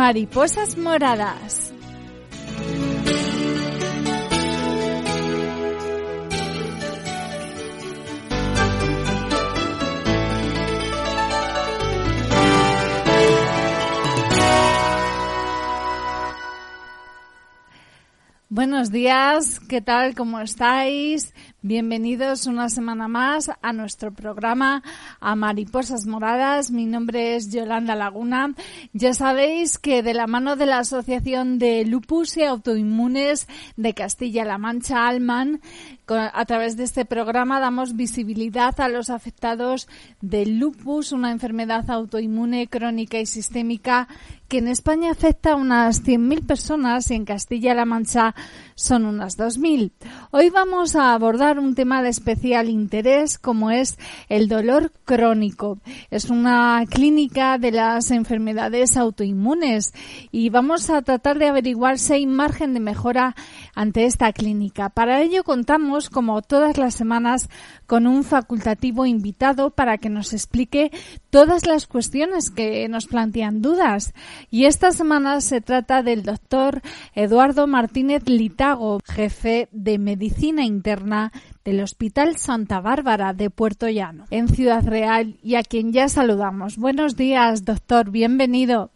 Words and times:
Mariposas 0.00 0.78
moradas. 0.78 1.74
Buenos 18.48 18.90
días, 18.90 19.60
¿qué 19.68 19.82
tal? 19.82 20.14
¿Cómo 20.14 20.40
estáis? 20.40 21.34
Bienvenidos 21.62 22.46
una 22.46 22.70
semana 22.70 23.06
más 23.06 23.50
a 23.60 23.74
nuestro 23.74 24.14
programa 24.14 24.82
a 25.20 25.36
Mariposas 25.36 26.06
Moradas. 26.06 26.70
Mi 26.70 26.86
nombre 26.86 27.36
es 27.36 27.52
Yolanda 27.52 27.94
Laguna. 27.94 28.54
Ya 28.94 29.12
sabéis 29.12 29.78
que 29.78 30.02
de 30.02 30.14
la 30.14 30.26
mano 30.26 30.56
de 30.56 30.64
la 30.64 30.78
Asociación 30.78 31.58
de 31.58 31.84
Lupus 31.84 32.38
y 32.38 32.44
Autoinmunes 32.44 33.46
de 33.76 33.92
Castilla-La 33.92 34.56
Mancha, 34.56 35.06
Alman, 35.06 35.60
a 36.10 36.44
través 36.44 36.76
de 36.76 36.84
este 36.84 37.04
programa 37.04 37.60
damos 37.60 37.94
visibilidad 37.94 38.78
a 38.80 38.88
los 38.88 39.10
afectados 39.10 39.88
del 40.20 40.58
lupus, 40.58 41.12
una 41.12 41.30
enfermedad 41.30 41.90
autoinmune 41.90 42.68
crónica 42.68 43.18
y 43.18 43.26
sistémica 43.26 44.08
que 44.50 44.58
en 44.58 44.66
España 44.66 45.12
afecta 45.12 45.52
a 45.52 45.54
unas 45.54 46.02
100.000 46.02 46.44
personas 46.44 47.08
y 47.12 47.14
en 47.14 47.24
Castilla-La 47.24 47.84
Mancha 47.84 48.34
son 48.74 49.04
unas 49.04 49.38
2.000. 49.38 49.92
Hoy 50.32 50.50
vamos 50.50 50.96
a 50.96 51.14
abordar 51.14 51.60
un 51.60 51.76
tema 51.76 52.02
de 52.02 52.08
especial 52.08 52.68
interés 52.68 53.38
como 53.38 53.70
es 53.70 53.96
el 54.28 54.48
dolor 54.48 54.90
crónico. 55.04 55.78
Es 56.10 56.30
una 56.30 56.84
clínica 56.90 57.58
de 57.58 57.70
las 57.70 58.10
enfermedades 58.10 58.96
autoinmunes 58.96 59.94
y 60.32 60.50
vamos 60.50 60.90
a 60.90 61.00
tratar 61.02 61.38
de 61.38 61.46
averiguar 61.46 62.00
si 62.00 62.14
hay 62.14 62.26
margen 62.26 62.74
de 62.74 62.80
mejora 62.80 63.36
ante 63.76 64.04
esta 64.04 64.32
clínica. 64.32 64.88
Para 64.88 65.22
ello 65.22 65.44
contamos, 65.44 65.99
como 66.08 66.40
todas 66.40 66.78
las 66.78 66.94
semanas, 66.94 67.50
con 67.86 68.06
un 68.06 68.24
facultativo 68.24 69.04
invitado 69.04 69.70
para 69.70 69.98
que 69.98 70.08
nos 70.08 70.32
explique 70.32 70.90
todas 71.28 71.66
las 71.66 71.86
cuestiones 71.86 72.50
que 72.50 72.88
nos 72.88 73.06
plantean 73.06 73.60
dudas. 73.60 74.14
Y 74.50 74.64
esta 74.64 74.92
semana 74.92 75.40
se 75.40 75.60
trata 75.60 76.02
del 76.02 76.22
doctor 76.22 76.80
Eduardo 77.14 77.66
Martínez 77.66 78.28
Litago, 78.28 79.00
jefe 79.04 79.68
de 79.72 79.98
medicina 79.98 80.64
interna 80.64 81.32
del 81.64 81.80
Hospital 81.80 82.36
Santa 82.36 82.80
Bárbara 82.80 83.34
de 83.34 83.50
Puerto 83.50 83.88
Llano, 83.88 84.24
en 84.30 84.48
Ciudad 84.48 84.84
Real, 84.84 85.36
y 85.42 85.56
a 85.56 85.62
quien 85.62 85.92
ya 85.92 86.08
saludamos. 86.08 86.76
Buenos 86.76 87.16
días, 87.16 87.64
doctor, 87.64 88.10
bienvenido. 88.10 88.90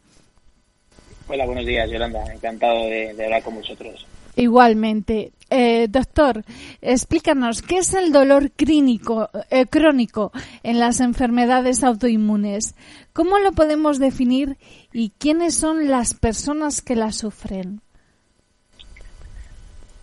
Hola, 1.26 1.46
buenos 1.46 1.64
días, 1.64 1.90
Yolanda. 1.90 2.22
Encantado 2.32 2.84
de, 2.84 3.10
hablar 3.10 3.42
con 3.42 3.54
vosotros. 3.54 4.06
Igualmente. 4.36 5.32
Eh, 5.50 5.86
doctor, 5.88 6.42
explícanos, 6.80 7.62
¿qué 7.62 7.78
es 7.78 7.94
el 7.94 8.12
dolor 8.12 8.50
clínico, 8.50 9.30
eh, 9.50 9.66
crónico 9.66 10.32
en 10.62 10.80
las 10.80 11.00
enfermedades 11.00 11.84
autoinmunes? 11.84 12.74
¿Cómo 13.12 13.38
lo 13.38 13.52
podemos 13.52 14.00
definir 14.00 14.56
y 14.92 15.10
quiénes 15.10 15.54
son 15.54 15.88
las 15.88 16.14
personas 16.14 16.82
que 16.82 16.96
la 16.96 17.12
sufren? 17.12 17.82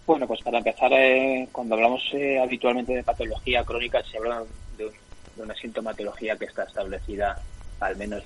Bueno, 0.06 0.28
pues 0.28 0.42
para 0.42 0.59
empezar, 0.59 0.94
eh, 0.94 1.50
cuando 1.52 1.75
hablamos 1.75 2.02
eh, 2.13 2.40
habitualmente 2.40 2.94
de 2.94 3.03
patología 3.03 3.63
crónica, 3.63 4.02
se 4.03 4.18
habla 4.18 4.44
de, 4.78 4.86
de, 4.86 5.44
una 5.44 5.56
sintomatología 5.56 6.38
que 6.38 6.46
está 6.46 6.63
establecida 6.63 7.42
al 7.80 7.98
menos 7.98 8.24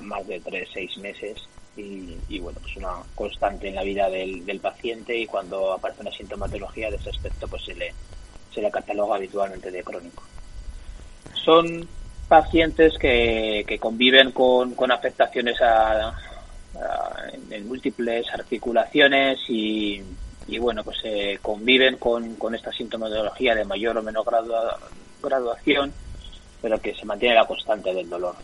más 0.00 0.26
de 0.26 0.40
tres, 0.40 0.68
seis 0.72 0.96
meses 0.98 1.46
y, 1.76 2.16
y, 2.28 2.38
bueno, 2.38 2.58
pues 2.60 2.76
una 2.76 2.92
constante 3.14 3.68
en 3.68 3.74
la 3.74 3.82
vida 3.82 4.08
del, 4.08 4.44
del, 4.46 4.60
paciente 4.60 5.16
y 5.16 5.26
cuando 5.26 5.72
aparece 5.72 6.02
una 6.02 6.12
sintomatología 6.12 6.90
de 6.90 6.96
ese 6.96 7.10
aspecto, 7.10 7.48
pues 7.48 7.64
se 7.64 7.74
le, 7.74 7.92
se 8.52 8.62
le 8.62 8.70
cataloga 8.70 9.16
habitualmente 9.16 9.70
de 9.70 9.82
crónico. 9.82 10.22
Son 11.44 11.88
pacientes 12.28 12.94
que, 12.98 13.64
que 13.66 13.78
conviven 13.78 14.30
con, 14.30 14.74
con 14.74 14.92
afectaciones 14.92 15.60
a, 15.60 16.14
en, 17.50 17.66
múltiples 17.66 18.26
articulaciones 18.32 19.38
y, 19.48 20.02
y 20.46 20.58
bueno, 20.58 20.84
pues 20.84 20.98
eh, 21.04 21.38
conviven 21.42 21.96
con, 21.96 22.36
con 22.36 22.54
esta 22.54 22.72
sintomatología 22.72 23.54
de 23.54 23.64
mayor 23.64 23.98
o 23.98 24.02
menor 24.02 24.24
gradua, 24.24 24.78
graduación, 25.22 25.92
pero 26.62 26.80
que 26.80 26.94
se 26.94 27.04
mantiene 27.04 27.34
la 27.34 27.46
constante 27.46 27.92
del 27.92 28.08
dolor 28.08 28.36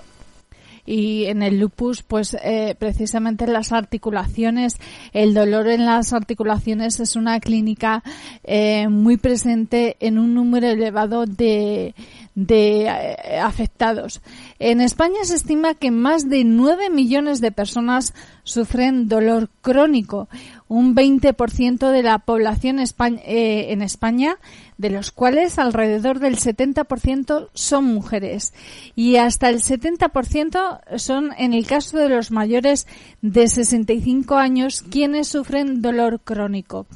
y 0.86 1.26
en 1.26 1.42
el 1.42 1.58
lupus, 1.58 2.02
pues 2.02 2.36
eh, 2.42 2.74
precisamente 2.78 3.44
en 3.44 3.52
las 3.52 3.72
articulaciones, 3.72 4.76
el 5.12 5.34
dolor 5.34 5.68
en 5.68 5.86
las 5.86 6.12
articulaciones 6.12 7.00
es 7.00 7.16
una 7.16 7.40
clínica 7.40 8.02
eh, 8.44 8.88
muy 8.88 9.16
presente 9.16 9.96
en 10.00 10.18
un 10.18 10.34
número 10.34 10.68
elevado 10.68 11.26
de, 11.26 11.94
eh, 12.36 13.16
afectados. 13.42 14.22
En 14.58 14.80
España 14.80 15.18
se 15.24 15.34
estima 15.34 15.74
que 15.74 15.90
más 15.90 16.28
de 16.28 16.44
9 16.44 16.90
millones 16.90 17.40
de 17.40 17.52
personas 17.52 18.14
sufren 18.42 19.08
dolor 19.08 19.50
crónico, 19.60 20.28
un 20.68 20.94
20% 20.94 21.90
de 21.90 22.02
la 22.02 22.18
población 22.18 22.78
eh, 22.78 23.72
en 23.72 23.82
España, 23.82 24.36
de 24.80 24.88
los 24.88 25.12
cuales 25.12 25.58
alrededor 25.58 26.20
del 26.20 26.36
70% 26.36 27.50
son 27.52 27.84
mujeres 27.84 28.54
y 28.96 29.16
hasta 29.16 29.50
el 29.50 29.56
70% 29.56 30.80
son 30.96 31.32
en 31.36 31.52
el 31.52 31.66
caso 31.66 31.98
de 31.98 32.08
los 32.08 32.30
mayores 32.30 32.86
de 33.20 33.46
65 33.46 34.36
años 34.36 34.82
quienes 34.90 35.28
sufren 35.28 35.82
dolor 35.82 36.20
crónico. 36.24 36.86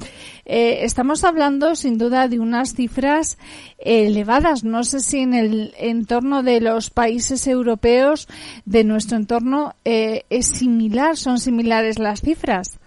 Eh, 0.45 0.79
estamos 0.81 1.23
hablando 1.23 1.75
sin 1.75 1.99
duda 1.99 2.27
de 2.27 2.39
unas 2.39 2.73
cifras 2.73 3.37
elevadas. 3.77 4.63
No 4.63 4.83
sé 4.83 4.99
si 4.99 5.19
en 5.19 5.35
el 5.35 5.75
entorno 5.77 6.41
de 6.41 6.61
los 6.61 6.89
países 6.89 7.45
europeos 7.45 8.27
de 8.65 8.83
nuestro 8.83 9.17
entorno 9.17 9.75
eh, 9.85 10.23
es 10.31 10.47
similar, 10.47 11.17
son 11.17 11.37
similares 11.37 11.99
las 11.99 12.21
cifras. 12.21 12.79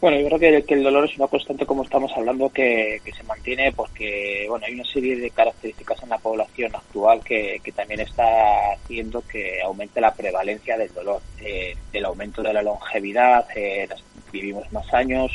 Bueno, 0.00 0.18
yo 0.18 0.26
creo 0.28 0.38
que, 0.38 0.62
que, 0.64 0.74
el 0.74 0.82
dolor 0.82 1.04
es 1.04 1.16
una 1.18 1.26
constante, 1.26 1.66
como 1.66 1.82
estamos 1.82 2.10
hablando, 2.16 2.48
que, 2.48 3.02
que, 3.04 3.12
se 3.12 3.22
mantiene 3.24 3.70
porque 3.72 4.46
bueno 4.48 4.64
hay 4.64 4.72
una 4.74 4.84
serie 4.84 5.14
de 5.16 5.30
características 5.30 6.02
en 6.02 6.08
la 6.08 6.16
población 6.16 6.74
actual 6.74 7.22
que, 7.22 7.60
que 7.62 7.72
también 7.72 8.00
está 8.00 8.72
haciendo 8.72 9.20
que 9.20 9.60
aumente 9.60 10.00
la 10.00 10.14
prevalencia 10.14 10.78
del 10.78 10.92
dolor. 10.94 11.20
Eh, 11.42 11.76
el 11.92 12.04
aumento 12.06 12.42
de 12.42 12.54
la 12.54 12.62
longevidad, 12.62 13.46
eh, 13.54 13.86
vivimos 14.32 14.72
más 14.72 14.92
años, 14.94 15.32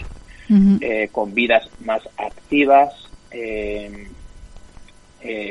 uh 0.49 0.53
-huh. 0.53 0.77
eh, 0.81 1.09
con 1.11 1.35
vidas 1.35 1.69
más 1.81 2.01
activas, 2.17 2.91
eh, 3.29 4.09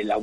la, 0.04 0.18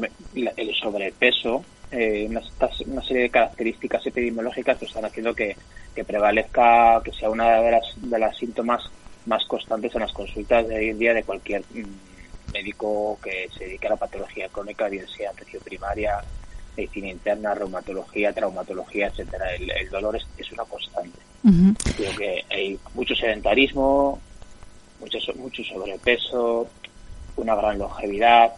el 0.58 0.76
sobrepeso, 0.76 1.64
eh, 1.92 2.28
una, 2.30 2.42
una, 2.88 3.02
serie 3.04 3.24
de 3.24 3.30
características 3.30 4.06
epidemiológicas 4.08 4.78
que 4.78 4.86
están 4.86 5.06
haciendo 5.06 5.34
que, 5.34 5.56
que, 5.94 6.04
prevalezca, 6.04 7.02
que 7.04 7.12
sea 7.12 7.30
una 7.30 7.62
de 7.62 7.72
las, 7.72 7.84
de 7.98 8.20
las 8.20 8.38
síntomas 8.38 8.84
más 9.26 9.46
constantes 9.46 9.94
en 9.94 10.02
las 10.02 10.14
consultas 10.14 10.68
de 10.68 10.76
hoy 10.76 10.90
en 10.90 11.00
día 11.00 11.14
de 11.14 11.24
cualquier 11.24 11.62
mm, 11.62 12.54
médico 12.54 13.20
que 13.22 13.50
se 13.58 13.66
dedique 13.66 13.88
a 13.88 13.92
la 13.92 13.96
patología 13.98 14.48
crónica, 14.50 14.88
bien 14.88 15.08
sea 15.08 15.32
atención 15.32 15.62
primaria, 15.64 16.24
medicina 16.76 17.10
interna, 17.10 17.54
reumatología, 17.54 18.34
traumatología, 18.34 19.08
etcétera. 19.08 19.54
El, 19.56 19.70
el 19.72 19.90
dolor 19.90 20.16
es, 20.16 20.26
es, 20.38 20.52
una 20.52 20.64
constante. 20.64 21.20
Uh 21.44 21.50
-huh. 21.50 21.96
Creo 21.96 22.16
que 22.16 22.46
hay 22.50 22.80
mucho 22.94 23.16
sedentarismo, 23.16 24.20
mucho, 25.00 25.18
mucho 25.36 25.64
sobrepeso, 25.64 26.68
una 27.36 27.56
gran 27.56 27.78
longevidad, 27.78 28.54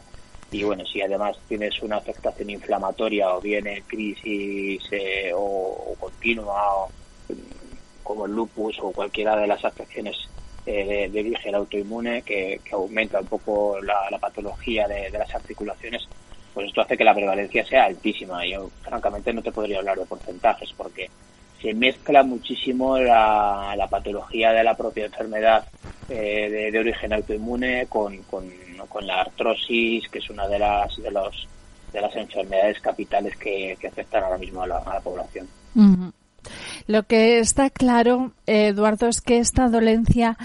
y 0.53 0.63
bueno, 0.63 0.85
si 0.85 1.01
además 1.01 1.35
tienes 1.47 1.81
una 1.81 1.97
afectación 1.97 2.51
inflamatoria 2.51 3.33
o 3.35 3.41
bien 3.41 3.65
en 3.65 3.81
crisis 3.83 4.83
eh, 4.91 5.31
o, 5.35 5.95
continua 5.99 6.75
o, 6.75 6.91
como 8.03 8.27
el 8.27 8.33
lupus 8.33 8.77
o 8.79 8.91
cualquiera 8.91 9.35
de 9.35 9.47
las 9.47 9.65
afecciones 9.65 10.15
eh, 10.67 11.09
de, 11.11 11.19
origen 11.19 11.55
autoinmune 11.55 12.21
que, 12.21 12.61
aumenta 12.71 13.19
un 13.19 13.25
poco 13.25 13.79
la, 13.81 14.17
patología 14.19 14.87
de, 14.87 15.09
las 15.09 15.33
articulaciones, 15.33 16.07
pues 16.53 16.67
esto 16.67 16.81
hace 16.81 16.97
que 16.97 17.03
la 17.03 17.15
prevalencia 17.15 17.65
sea 17.65 17.85
altísima. 17.85 18.45
Yo, 18.45 18.69
francamente, 18.83 19.33
no 19.33 19.41
te 19.41 19.51
podría 19.51 19.79
hablar 19.79 19.97
de 19.97 20.05
porcentajes 20.05 20.71
porque 20.77 21.09
se 21.59 21.73
mezcla 21.73 22.21
muchísimo 22.21 22.99
la, 22.99 23.87
patología 23.89 24.51
de 24.51 24.63
la 24.63 24.77
propia 24.77 25.05
enfermedad 25.05 25.65
eh, 26.09 26.69
de, 26.71 26.79
origen 26.79 27.13
autoinmune 27.13 27.87
con, 27.87 28.17
con, 28.23 28.43
la 29.01 29.21
artrosis, 29.21 30.07
que 30.09 30.19
es 30.19 30.29
una 30.29 30.47
de 30.47 30.59
las 30.59 30.95
de 30.97 31.11
los 31.11 31.47
de 31.91 32.01
las 32.01 32.15
enfermedades 32.15 32.79
capitales 32.81 33.35
que, 33.37 33.77
afectan 33.87 34.23
ahora 34.23 34.37
mismo 34.37 34.63
a 34.63 34.67
la, 34.67 34.99
población. 35.01 35.47
Lo 36.87 37.03
que 37.03 37.39
está 37.39 37.69
claro, 37.69 38.31
Eduardo, 38.47 39.07
es 39.07 39.21
que 39.21 39.37
esta 39.37 39.69
dolencia 39.69 40.37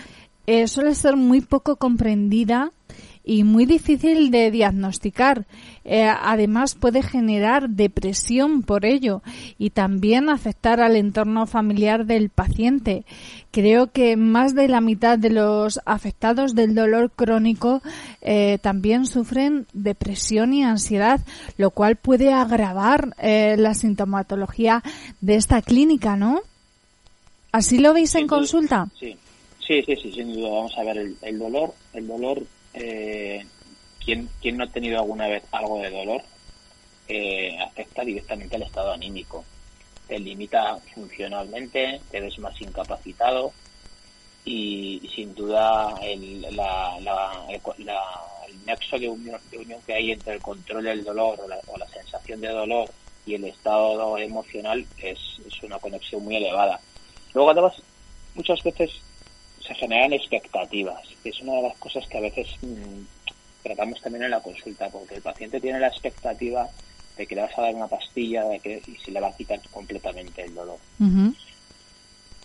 eh, 0.47 0.67
suele 0.69 0.95
ser 0.95 1.17
muy 1.17 1.41
poco 1.41 1.77
comprendida 1.77 2.71
y 3.29 3.45
muy 3.45 3.67
difícil 3.67 4.31
de 4.31 4.51
diagnosticar. 4.51 5.45
Eh, 5.85 6.09
además 6.09 6.75
puede 6.75 7.03
generar 7.03 7.69
depresión 7.69 8.63
por 8.63 8.87
ello 8.87 9.21
y 9.59 9.71
también 9.71 10.31
afectar 10.31 10.81
al 10.81 10.97
entorno 10.97 11.47
familiar 11.47 12.07
del 12.07 12.31
paciente. 12.31 13.05
Creo 13.51 13.93
que 13.93 14.17
más 14.17 14.55
de 14.55 14.69
la 14.69 14.81
mitad 14.81 15.19
de 15.19 15.29
los 15.29 15.79
afectados 15.85 16.55
del 16.55 16.75
dolor 16.75 17.11
crónico 17.11 17.83
eh, 18.23 18.59
también 18.63 19.05
sufren 19.05 19.67
depresión 19.75 20.55
y 20.55 20.65
ansiedad, 20.65 21.21
lo 21.59 21.71
cual 21.71 21.97
puede 21.97 22.33
agravar 22.33 23.15
eh, 23.19 23.57
la 23.59 23.75
sintomatología 23.75 24.83
de 25.21 25.35
esta 25.35 25.61
clínica, 25.61 26.17
¿no? 26.17 26.41
¿Así 27.53 27.77
lo 27.77 27.93
veis 27.93 28.15
en 28.15 28.27
consulta? 28.27 28.89
Sí. 28.99 29.19
Sí, 29.67 29.83
sí, 29.83 29.97
sí, 29.97 30.13
sin 30.13 30.33
duda. 30.33 30.49
Vamos 30.49 30.73
a 30.79 30.83
ver, 30.83 30.97
el, 30.97 31.17
el 31.21 31.39
dolor, 31.39 31.75
el 31.93 32.07
dolor 32.07 32.43
eh, 32.75 33.47
¿quién, 34.05 34.29
no 34.57 34.65
ha 34.65 34.69
tenido 34.69 34.99
alguna 34.99 35.29
vez 35.29 35.43
algo 35.53 35.81
de 35.81 35.91
dolor? 35.91 36.23
Eh, 37.09 37.59
afecta 37.61 38.05
directamente 38.05 38.57
al 38.57 38.63
estado 38.63 38.93
anímico. 38.93 39.45
Te 40.07 40.19
limita 40.19 40.79
funcionalmente, 40.95 42.01
te 42.11 42.21
ves 42.21 42.39
más 42.39 42.61
incapacitado 42.61 43.53
y, 44.45 45.09
sin 45.15 45.35
duda 45.35 45.95
el, 46.03 46.57
la, 46.57 46.97
el 48.49 48.65
nexo 48.65 48.99
de 48.99 49.09
unión, 49.09 49.41
que 49.87 49.95
hay 49.95 50.13
entre 50.13 50.35
el 50.35 50.41
control 50.41 50.85
del 50.85 51.05
dolor 51.05 51.41
o 51.67 51.77
la, 51.77 51.89
sensación 51.89 52.41
de 52.41 52.49
dolor 52.49 52.91
y 53.27 53.35
el 53.35 53.45
estado 53.45 54.17
emocional 54.17 54.87
es 54.99 55.19
una 55.63 55.79
conexión 55.79 56.25
muy 56.25 56.37
elevada. 56.37 56.81
Luego, 57.35 57.51
además, 57.51 57.75
muchas 58.35 58.63
veces 58.63 58.91
se 59.69 59.75
generan 59.75 60.15
expectativas, 60.15 61.03
que 61.23 61.29
es 61.29 61.41
una 61.43 61.55
de 61.55 61.63
las 61.63 61.77
cosas 61.77 62.07
que 62.09 62.17
a 62.17 62.23
veces 62.23 62.49
mm, 62.63 63.03
tratamos 63.63 64.01
también 64.01 64.25
en 64.25 64.31
la 64.31 64.41
consulta, 64.41 64.89
porque 64.89 65.17
el 65.17 65.23
paciente 65.23 65.61
tiene 65.61 65.79
la 65.79 65.89
expectativa 65.89 66.67
de 67.19 67.27
que 67.27 67.35
le 67.35 67.43
vas 67.43 67.59
a 67.59 67.63
dar 67.63 67.75
una 67.75 67.87
pastilla 67.87 68.45
de 68.45 68.61
que, 68.61 68.83
y 68.87 68.97
se 68.97 69.11
le 69.11 69.21
va 69.21 69.29
a 69.29 69.37
quitar 69.37 69.61
completamente 69.71 70.43
el 70.43 70.55
dolor. 70.55 70.79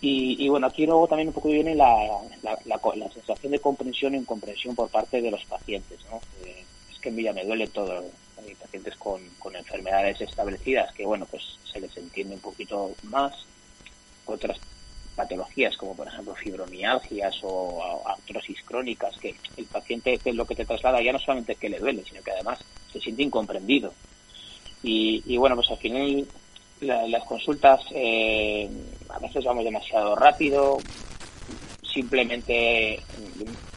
y, 0.02 0.46
bueno, 0.50 0.66
aquí 0.66 0.84
luego 0.84 1.08
también 1.08 1.28
un 1.28 1.34
poco 1.34 1.48
viene 1.48 1.74
la, 1.74 1.96
la, 2.42 2.58
la, 2.66 3.10
sensación 3.10 3.52
de 3.52 3.58
comprensión 3.58 4.14
e 4.14 4.18
incomprensión 4.18 4.74
por 4.74 4.90
parte 4.90 5.22
de 5.22 5.30
los 5.30 5.42
pacientes. 5.46 5.98
¿no? 6.10 6.20
es 6.44 6.98
que 7.00 7.08
en 7.08 7.16
Villa 7.16 7.32
me 7.32 7.44
duele 7.44 7.68
todo. 7.68 8.04
Hay 8.36 8.54
pacientes 8.56 8.96
con, 8.96 9.22
con 9.38 9.56
enfermedades 9.56 10.20
establecidas 10.20 10.92
que, 10.92 11.06
bueno, 11.06 11.24
pues 11.24 11.58
se 11.72 11.80
les 11.80 11.96
entiende 11.96 12.34
un 12.34 12.40
poquito 12.42 12.92
más. 13.04 13.32
Otras 14.26 14.58
patologías 15.14 15.76
como 15.76 15.94
por 15.94 16.06
ejemplo 16.06 16.34
fibromialgias 16.34 17.36
o 17.42 18.02
artrosis 18.06 18.62
crónicas, 18.64 19.16
que 19.18 19.34
el 19.56 19.66
paciente 19.66 20.18
es 20.24 20.34
lo 20.34 20.44
que 20.44 20.54
te 20.54 20.64
traslada 20.64 21.02
ya 21.02 21.12
no 21.12 21.18
solamente 21.18 21.56
que 21.56 21.68
le 21.68 21.78
duele, 21.78 22.04
sino 22.04 22.22
que 22.22 22.32
además 22.32 22.58
se 22.92 23.00
siente 23.00 23.22
incomprendido. 23.22 23.92
Y, 24.86 25.36
bueno, 25.38 25.56
pues 25.56 25.70
al 25.70 25.78
final 25.78 26.26
las 26.80 27.24
consultas 27.24 27.80
eh, 27.92 28.68
a 29.08 29.18
veces 29.18 29.42
vamos 29.42 29.64
demasiado 29.64 30.14
rápido, 30.14 30.76
simplemente 31.82 33.00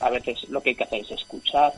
a 0.02 0.10
veces 0.10 0.50
lo 0.50 0.62
que 0.62 0.72
hay 0.72 0.76
que 0.76 0.84
hacer 0.84 1.02
es 1.02 1.12
escuchar. 1.12 1.74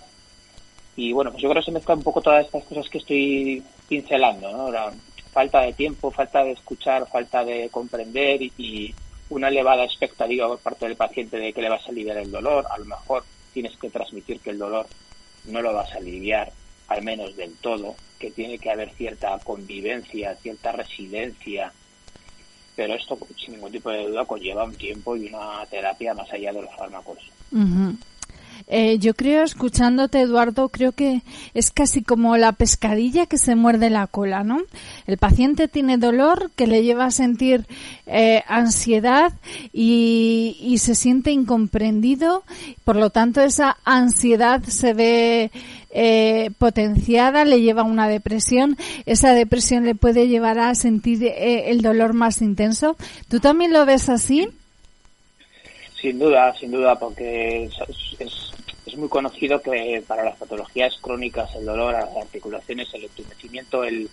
Y 0.95 1.13
bueno, 1.13 1.31
pues 1.31 1.43
yo 1.43 1.49
creo 1.49 1.61
que 1.61 1.65
se 1.67 1.71
mezclan 1.71 1.99
un 1.99 2.03
poco 2.03 2.21
todas 2.21 2.45
estas 2.45 2.63
cosas 2.63 2.89
que 2.89 2.97
estoy 2.97 3.63
pincelando, 3.87 4.51
¿no? 4.51 4.71
La 4.71 4.91
falta 5.31 5.61
de 5.61 5.73
tiempo, 5.73 6.11
falta 6.11 6.43
de 6.43 6.51
escuchar, 6.51 7.07
falta 7.07 7.43
de 7.43 7.69
comprender 7.69 8.41
y, 8.41 8.93
una 9.29 9.49
elevada 9.49 9.83
expectativa 9.83 10.47
por 10.47 10.59
parte 10.59 10.87
del 10.87 10.95
paciente 10.95 11.37
de 11.37 11.53
que 11.53 11.61
le 11.61 11.69
vas 11.69 11.85
a 11.85 11.89
aliviar 11.89 12.17
el 12.17 12.31
dolor, 12.31 12.65
a 12.69 12.77
lo 12.77 12.85
mejor 12.85 13.23
tienes 13.53 13.77
que 13.77 13.89
transmitir 13.89 14.39
que 14.39 14.51
el 14.51 14.57
dolor 14.57 14.87
no 15.45 15.61
lo 15.61 15.73
vas 15.73 15.93
a 15.93 15.97
aliviar, 15.97 16.51
al 16.87 17.03
menos 17.03 17.35
del 17.35 17.53
todo, 17.55 17.95
que 18.17 18.31
tiene 18.31 18.57
que 18.57 18.71
haber 18.71 18.91
cierta 18.91 19.37
convivencia, 19.39 20.35
cierta 20.35 20.71
residencia, 20.71 21.71
pero 22.75 22.95
esto 22.95 23.17
sin 23.37 23.53
ningún 23.53 23.71
tipo 23.71 23.89
de 23.89 24.07
duda 24.07 24.25
conlleva 24.25 24.63
un 24.63 24.75
tiempo 24.75 25.15
y 25.15 25.27
una 25.27 25.65
terapia 25.69 26.13
más 26.13 26.31
allá 26.31 26.53
de 26.53 26.61
los 26.61 26.75
fármacos. 26.75 27.17
Eh, 28.69 28.99
yo 28.99 29.15
creo, 29.15 29.43
escuchándote, 29.43 30.21
Eduardo, 30.21 30.69
creo 30.69 30.91
que 30.91 31.21
es 31.53 31.71
casi 31.71 32.03
como 32.03 32.37
la 32.37 32.51
pescadilla 32.51 33.25
que 33.25 33.37
se 33.37 33.55
muerde 33.55 33.89
la 33.89 34.05
cola, 34.07 34.43
¿no? 34.43 34.61
El 35.07 35.17
paciente 35.17 35.67
tiene 35.67 35.97
dolor 35.97 36.51
que 36.55 36.67
le 36.67 36.83
lleva 36.83 37.05
a 37.05 37.11
sentir 37.11 37.65
eh, 38.05 38.43
ansiedad 38.47 39.33
y, 39.73 40.57
y, 40.61 40.77
se 40.77 40.93
siente 40.93 41.31
incomprendido, 41.31 42.43
por 42.83 42.95
lo 42.95 43.09
tanto 43.09 43.41
esa 43.41 43.77
ansiedad 43.85 44.61
se 44.63 44.93
ve 44.93 45.51
eh, 45.91 46.51
potenciada, 46.59 47.45
le 47.45 47.61
lleva 47.61 47.81
a 47.81 47.85
una 47.85 48.07
depresión, 48.07 48.77
esa 49.07 49.33
depresión 49.33 49.85
le 49.85 49.95
puede 49.95 50.27
llevar 50.27 50.59
a 50.59 50.75
sentir 50.75 51.23
eh, 51.23 51.71
el 51.71 51.81
dolor 51.81 52.13
más 52.13 52.43
intenso. 52.43 52.95
¿Tú 53.27 53.39
también 53.39 53.73
lo 53.73 53.85
ves 53.85 54.07
así? 54.09 54.47
Sin 55.99 56.19
duda, 56.19 56.53
sin 56.59 56.71
duda, 56.71 56.97
porque 56.97 57.65
es, 57.65 57.73
es, 58.19 58.48
muy 58.99 59.09
conocido 59.09 59.61
que 59.61 60.03
para 60.07 60.23
las 60.23 60.37
patologías 60.37 60.95
crónicas, 61.01 61.55
el 61.55 61.65
dolor 61.65 61.95
a 61.95 62.01
las 62.01 62.17
articulaciones, 62.17 62.93
el 62.93 63.05
entumecimiento, 63.05 63.83
el, 63.83 64.09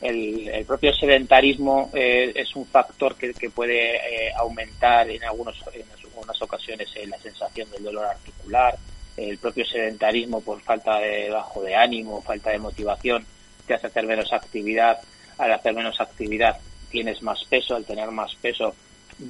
el, 0.00 0.64
propio 0.66 0.92
sedentarismo 0.94 1.90
eh, 1.92 2.32
es 2.34 2.56
un 2.56 2.66
factor 2.66 3.16
que, 3.16 3.34
que 3.34 3.50
puede 3.50 3.96
eh, 3.96 4.32
aumentar 4.36 5.08
en, 5.10 5.22
algunos, 5.24 5.62
en 5.72 5.84
algunas 6.04 6.40
ocasiones 6.40 6.88
eh, 6.96 7.06
la 7.06 7.18
sensación 7.18 7.70
del 7.70 7.84
dolor 7.84 8.06
articular. 8.06 8.76
El 9.16 9.36
propio 9.38 9.66
sedentarismo 9.66 10.40
por 10.40 10.60
falta 10.62 10.98
de 10.98 11.28
bajo 11.30 11.62
de 11.62 11.74
ánimo, 11.74 12.22
falta 12.22 12.50
de 12.50 12.58
motivación, 12.58 13.26
te 13.66 13.74
hace 13.74 13.88
hacer 13.88 14.06
menos 14.06 14.32
actividad. 14.32 14.98
Al 15.36 15.52
hacer 15.52 15.74
menos 15.74 16.00
actividad 16.00 16.56
tienes 16.90 17.22
más 17.22 17.44
peso, 17.44 17.76
al 17.76 17.84
tener 17.84 18.10
más 18.10 18.34
peso 18.36 18.74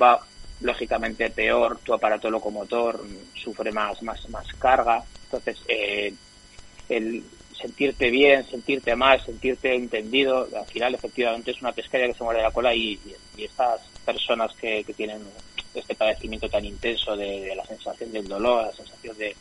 va 0.00 0.21
lógicamente 0.61 1.31
peor, 1.31 1.79
tu 1.79 1.95
aparato 1.95 2.31
locomotor 2.31 3.02
sufre 3.35 3.73
más, 3.73 4.02
más, 4.02 4.29
más 4.29 4.47
carga. 4.55 5.02
Entonces, 5.25 5.59
eh, 5.69 6.12
el 6.88 7.23
sentirte 7.61 8.11
bien, 8.11 8.47
sentirte 8.49 8.97
mal, 8.97 9.21
sentirte 9.25 9.75
entendido, 9.75 10.49
al 10.57 10.67
final 10.67 10.95
efectivamente 10.95 11.50
es 11.50 11.61
una 11.61 11.73
pescaria 11.73 12.07
que 12.07 12.14
se 12.14 12.25
muere 12.25 12.43
la 12.43 12.50
cola 12.50 12.75
y, 12.75 12.99
estas 13.37 13.81
personas 14.05 14.55
que, 14.57 14.85
tienen 14.97 15.23
este 15.75 15.95
padecimiento 15.95 16.49
tan 16.49 16.64
intenso 16.64 17.17
de, 17.17 17.55
la 17.55 17.64
sensación 17.64 18.12
del 18.12 18.26
dolor, 18.26 18.67
la 18.67 18.73
sensación 18.73 19.17
de, 19.17 19.37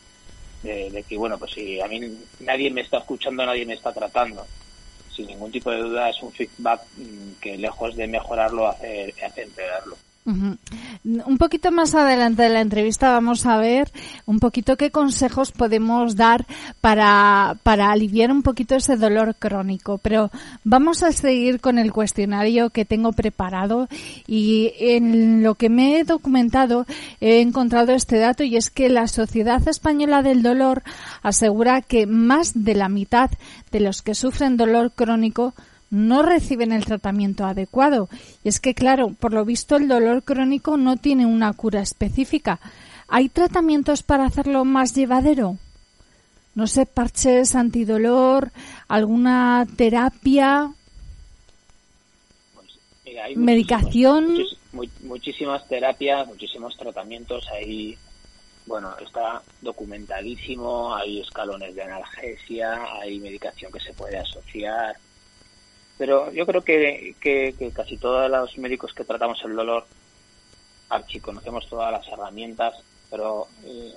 de, 0.62 1.04
que, 1.08 1.16
bueno, 1.16 1.38
pues 1.38 1.52
si 1.52 1.80
a 1.80 1.88
mí 1.88 2.00
nadie 2.40 2.70
me 2.70 2.82
está 2.82 2.98
escuchando, 2.98 3.44
nadie 3.44 3.66
me 3.66 3.74
está 3.74 3.92
tratando, 3.92 4.46
sin 5.14 5.26
ningún 5.26 5.50
tipo 5.50 5.70
de 5.70 5.78
duda 5.78 6.08
es 6.08 6.22
un 6.22 6.32
feedback 6.32 6.82
mm, 6.96 7.32
que 7.40 7.56
lejos 7.56 7.96
de 7.96 8.06
mejorarlo 8.06 8.68
hace, 8.68 9.14
hace 9.24 9.42
empeorarlo. 9.42 9.96
Un 10.26 11.38
poquito 11.38 11.72
más 11.72 11.94
adelante 11.94 12.42
de 12.42 12.50
la 12.50 12.60
entrevista 12.60 13.10
vamos 13.10 13.46
a 13.46 13.56
ver 13.56 13.90
un 14.26 14.38
poquito 14.38 14.76
qué 14.76 14.90
consejos 14.90 15.50
podemos 15.50 16.14
dar 16.14 16.46
para, 16.80 17.56
para 17.62 17.90
aliviar 17.90 18.30
un 18.30 18.42
poquito 18.42 18.74
ese 18.74 18.96
dolor 18.96 19.34
crónico. 19.38 19.98
Pero 19.98 20.30
vamos 20.62 21.02
a 21.02 21.12
seguir 21.12 21.60
con 21.60 21.78
el 21.78 21.92
cuestionario 21.92 22.70
que 22.70 22.84
tengo 22.84 23.12
preparado 23.12 23.88
y 24.26 24.72
en 24.78 25.42
lo 25.42 25.54
que 25.54 25.70
me 25.70 25.98
he 25.98 26.04
documentado 26.04 26.86
he 27.20 27.40
encontrado 27.40 27.92
este 27.92 28.18
dato 28.18 28.44
y 28.44 28.56
es 28.56 28.70
que 28.70 28.88
la 28.88 29.08
Sociedad 29.08 29.66
Española 29.66 30.22
del 30.22 30.42
Dolor 30.42 30.82
asegura 31.22 31.80
que 31.80 32.06
más 32.06 32.52
de 32.54 32.74
la 32.74 32.88
mitad 32.88 33.30
de 33.72 33.80
los 33.80 34.02
que 34.02 34.14
sufren 34.14 34.56
dolor 34.56 34.92
crónico 34.92 35.54
no 35.90 36.22
reciben 36.22 36.72
el 36.72 36.84
tratamiento 36.84 37.44
adecuado. 37.44 38.08
Y 38.44 38.48
es 38.48 38.60
que, 38.60 38.74
claro, 38.74 39.14
por 39.18 39.32
lo 39.32 39.44
visto 39.44 39.76
el 39.76 39.88
dolor 39.88 40.22
crónico 40.22 40.76
no 40.76 40.96
tiene 40.96 41.26
una 41.26 41.52
cura 41.52 41.80
específica. 41.80 42.60
¿Hay 43.08 43.28
tratamientos 43.28 44.02
para 44.04 44.24
hacerlo 44.24 44.64
más 44.64 44.94
llevadero? 44.94 45.58
No 46.54 46.66
sé, 46.66 46.86
parches 46.86 47.54
antidolor, 47.54 48.52
alguna 48.88 49.66
terapia, 49.76 50.72
pues, 52.54 53.36
medicación. 53.36 54.36
muchísimas 55.02 55.66
terapias, 55.68 56.26
muchísimos 56.26 56.76
tratamientos. 56.76 57.48
Ahí, 57.52 57.96
bueno, 58.66 58.94
está 58.98 59.42
documentadísimo. 59.60 60.94
Hay 60.94 61.20
escalones 61.20 61.74
de 61.74 61.82
analgesia, 61.82 62.80
hay 63.00 63.18
medicación 63.18 63.72
que 63.72 63.80
se 63.80 63.92
puede 63.92 64.18
asociar. 64.18 64.96
Pero 66.00 66.32
yo 66.32 66.46
creo 66.46 66.62
que, 66.62 67.14
que, 67.20 67.72
casi 67.74 67.98
todos 67.98 68.30
los 68.30 68.56
médicos 68.56 68.94
que 68.94 69.04
tratamos 69.04 69.38
el 69.44 69.54
dolor, 69.54 69.84
archi, 70.88 71.20
conocemos 71.20 71.68
todas 71.68 71.92
las 71.92 72.08
herramientas, 72.08 72.74
pero 73.10 73.48
eh, 73.66 73.92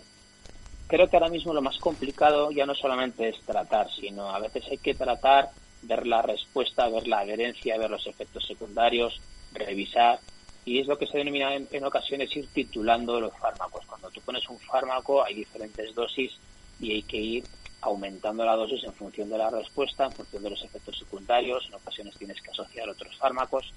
creo 0.88 1.10
que 1.10 1.16
ahora 1.16 1.30
mismo 1.30 1.54
lo 1.54 1.62
más 1.62 1.78
complicado 1.78 2.52
ya 2.52 2.66
no 2.66 2.76
solamente 2.76 3.30
es 3.30 3.40
tratar, 3.46 3.90
sino 3.90 4.36
a 4.36 4.40
veces 4.40 4.66
hay 4.70 4.80
que 4.80 4.96
tratar, 4.96 5.52
ver 5.84 6.06
la 6.06 6.22
respuesta, 6.22 6.90
ver 6.90 7.08
la 7.08 7.20
adherencia, 7.20 7.78
ver 7.78 7.92
los 7.92 8.06
efectos 8.06 8.46
secundarios, 8.46 9.22
revisar. 9.54 10.20
Y 10.66 10.82
es 10.82 10.88
lo 10.88 10.98
que 10.98 11.08
se 11.08 11.20
denomina 11.20 11.56
en, 11.56 11.86
ocasiones 11.86 12.36
ir 12.36 12.50
titulando 12.50 13.22
los 13.22 13.32
fármacos. 13.38 13.86
Cuando 13.86 14.10
tú 14.10 14.20
pones 14.20 14.50
un 14.50 14.60
fármaco 14.60 15.24
hay 15.24 15.36
diferentes 15.36 15.96
dosis 15.96 16.34
y 16.82 16.92
hay 16.92 17.04
que 17.04 17.18
ir 17.18 17.46
aumentando 17.84 18.46
la 18.46 18.56
dosis 18.56 18.84
en 18.84 18.94
función 18.94 19.30
de 19.30 19.38
la 19.38 19.50
respuesta, 19.50 20.06
en 20.06 20.14
función 20.14 20.44
de 20.44 20.50
los 20.50 20.64
efectos 20.64 20.98
secundarios. 20.98 21.66
En 21.68 21.76
ocasiones 21.76 22.18
tienes 22.18 22.42
que 22.42 22.52
asociar 22.52 22.90
otros 22.90 23.16
fármacos 23.18 23.74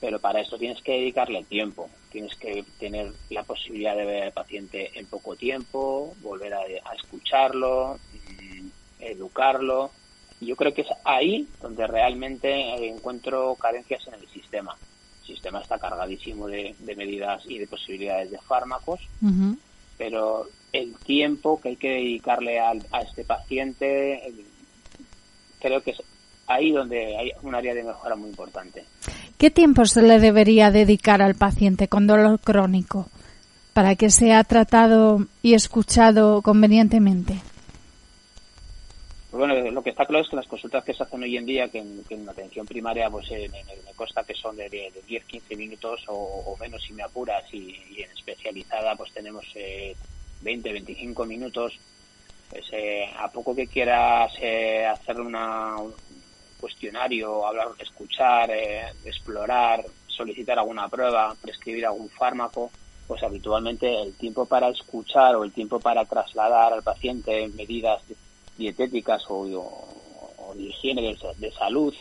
pero 0.00 0.20
para 0.20 0.40
esto 0.40 0.58
tienes 0.58 0.80
que 0.82 0.92
dedicarle 0.92 1.44
tiempo, 1.44 1.90
tienes 2.10 2.34
que 2.36 2.64
tener 2.78 3.12
la 3.30 3.42
posibilidad 3.42 3.96
de 3.96 4.04
ver 4.04 4.22
al 4.24 4.32
paciente 4.32 4.96
en 4.98 5.06
poco 5.06 5.34
tiempo, 5.34 6.14
volver 6.20 6.54
a, 6.54 6.64
escucharlo, 6.94 7.98
mm, 8.12 8.68
educarlo. 9.00 9.90
Yo 10.40 10.54
creo 10.54 10.72
que 10.72 10.82
es 10.82 10.88
ahí 11.04 11.48
donde 11.60 11.86
realmente 11.86 12.88
encuentro 12.88 13.56
carencias 13.56 14.06
en 14.06 14.14
el 14.14 14.28
sistema. 14.28 14.76
El 15.22 15.26
sistema 15.26 15.60
está 15.60 15.78
cargadísimo 15.78 16.46
de, 16.46 16.76
medidas 16.96 17.42
y 17.46 17.58
de 17.58 17.66
posibilidades 17.66 18.30
de 18.30 18.38
fármacos, 18.38 19.00
pero 19.98 20.48
el 20.72 20.94
tiempo 20.94 21.60
que 21.60 21.70
hay 21.70 21.76
que 21.76 21.90
dedicarle 21.90 22.60
a 22.60 22.72
este 23.02 23.24
paciente, 23.24 24.22
creo 25.60 25.82
que 25.82 25.90
es 25.90 26.02
ahí 26.46 26.72
donde 26.72 27.16
hay 27.16 27.32
un 27.42 27.54
área 27.54 27.74
de 27.74 27.84
mejora 27.84 28.16
muy 28.16 28.30
importante. 28.30 28.84
¿Qué 29.36 29.50
tiempo 29.50 29.84
se 29.84 30.02
le 30.02 30.18
debería 30.18 30.70
dedicar 30.70 31.22
al 31.22 31.34
paciente 31.34 31.88
con 31.88 32.06
dolor 32.06 32.40
crónico 32.40 33.08
para 33.72 33.94
que 33.94 34.10
sea 34.10 34.42
tratado 34.44 35.26
y 35.42 35.54
escuchado 35.54 36.42
convenientemente? 36.42 37.40
Bueno, 39.38 39.54
lo 39.70 39.82
que 39.84 39.90
está 39.90 40.04
claro 40.04 40.24
es 40.24 40.28
que 40.28 40.34
las 40.34 40.48
consultas 40.48 40.82
que 40.82 40.92
se 40.92 41.04
hacen 41.04 41.22
hoy 41.22 41.36
en 41.36 41.46
día, 41.46 41.68
que 41.68 41.78
en, 41.78 42.28
atención 42.28 42.66
primaria, 42.66 43.08
pues 43.08 43.30
me 43.30 43.94
consta 43.94 44.24
que 44.24 44.34
son 44.34 44.56
de, 44.56 44.68
10-15 44.68 45.56
minutos 45.56 46.02
o, 46.08 46.56
menos 46.58 46.82
si 46.82 46.92
me 46.92 47.04
apuras, 47.04 47.44
y, 47.54 48.02
en 48.02 48.10
especializada 48.10 48.96
pues 48.96 49.12
tenemos 49.12 49.44
20-25 50.42 51.22
eh, 51.22 51.26
minutos. 51.28 51.78
Pues, 52.50 52.64
eh, 52.72 53.08
a 53.16 53.30
poco 53.30 53.54
que 53.54 53.68
quieras 53.68 54.32
eh, 54.40 54.84
hacer 54.84 55.20
una, 55.20 55.76
cuestionario, 56.58 57.46
hablar, 57.46 57.68
escuchar, 57.78 58.50
eh, 58.50 58.86
explorar, 59.04 59.84
solicitar 60.08 60.58
alguna 60.58 60.88
prueba, 60.88 61.36
prescribir 61.40 61.86
algún 61.86 62.08
fármaco, 62.08 62.72
pues 63.06 63.22
habitualmente 63.22 64.02
el 64.02 64.16
tiempo 64.16 64.46
para 64.46 64.68
escuchar 64.68 65.36
o 65.36 65.44
el 65.44 65.52
tiempo 65.52 65.78
para 65.78 66.04
trasladar 66.06 66.72
al 66.72 66.82
paciente 66.82 67.46
medidas 67.54 68.02
dietéticas 68.58 69.24
o, 69.28 69.46
de 70.54 70.62
higiene 70.62 71.16
de, 71.38 71.52
salud, 71.52 71.94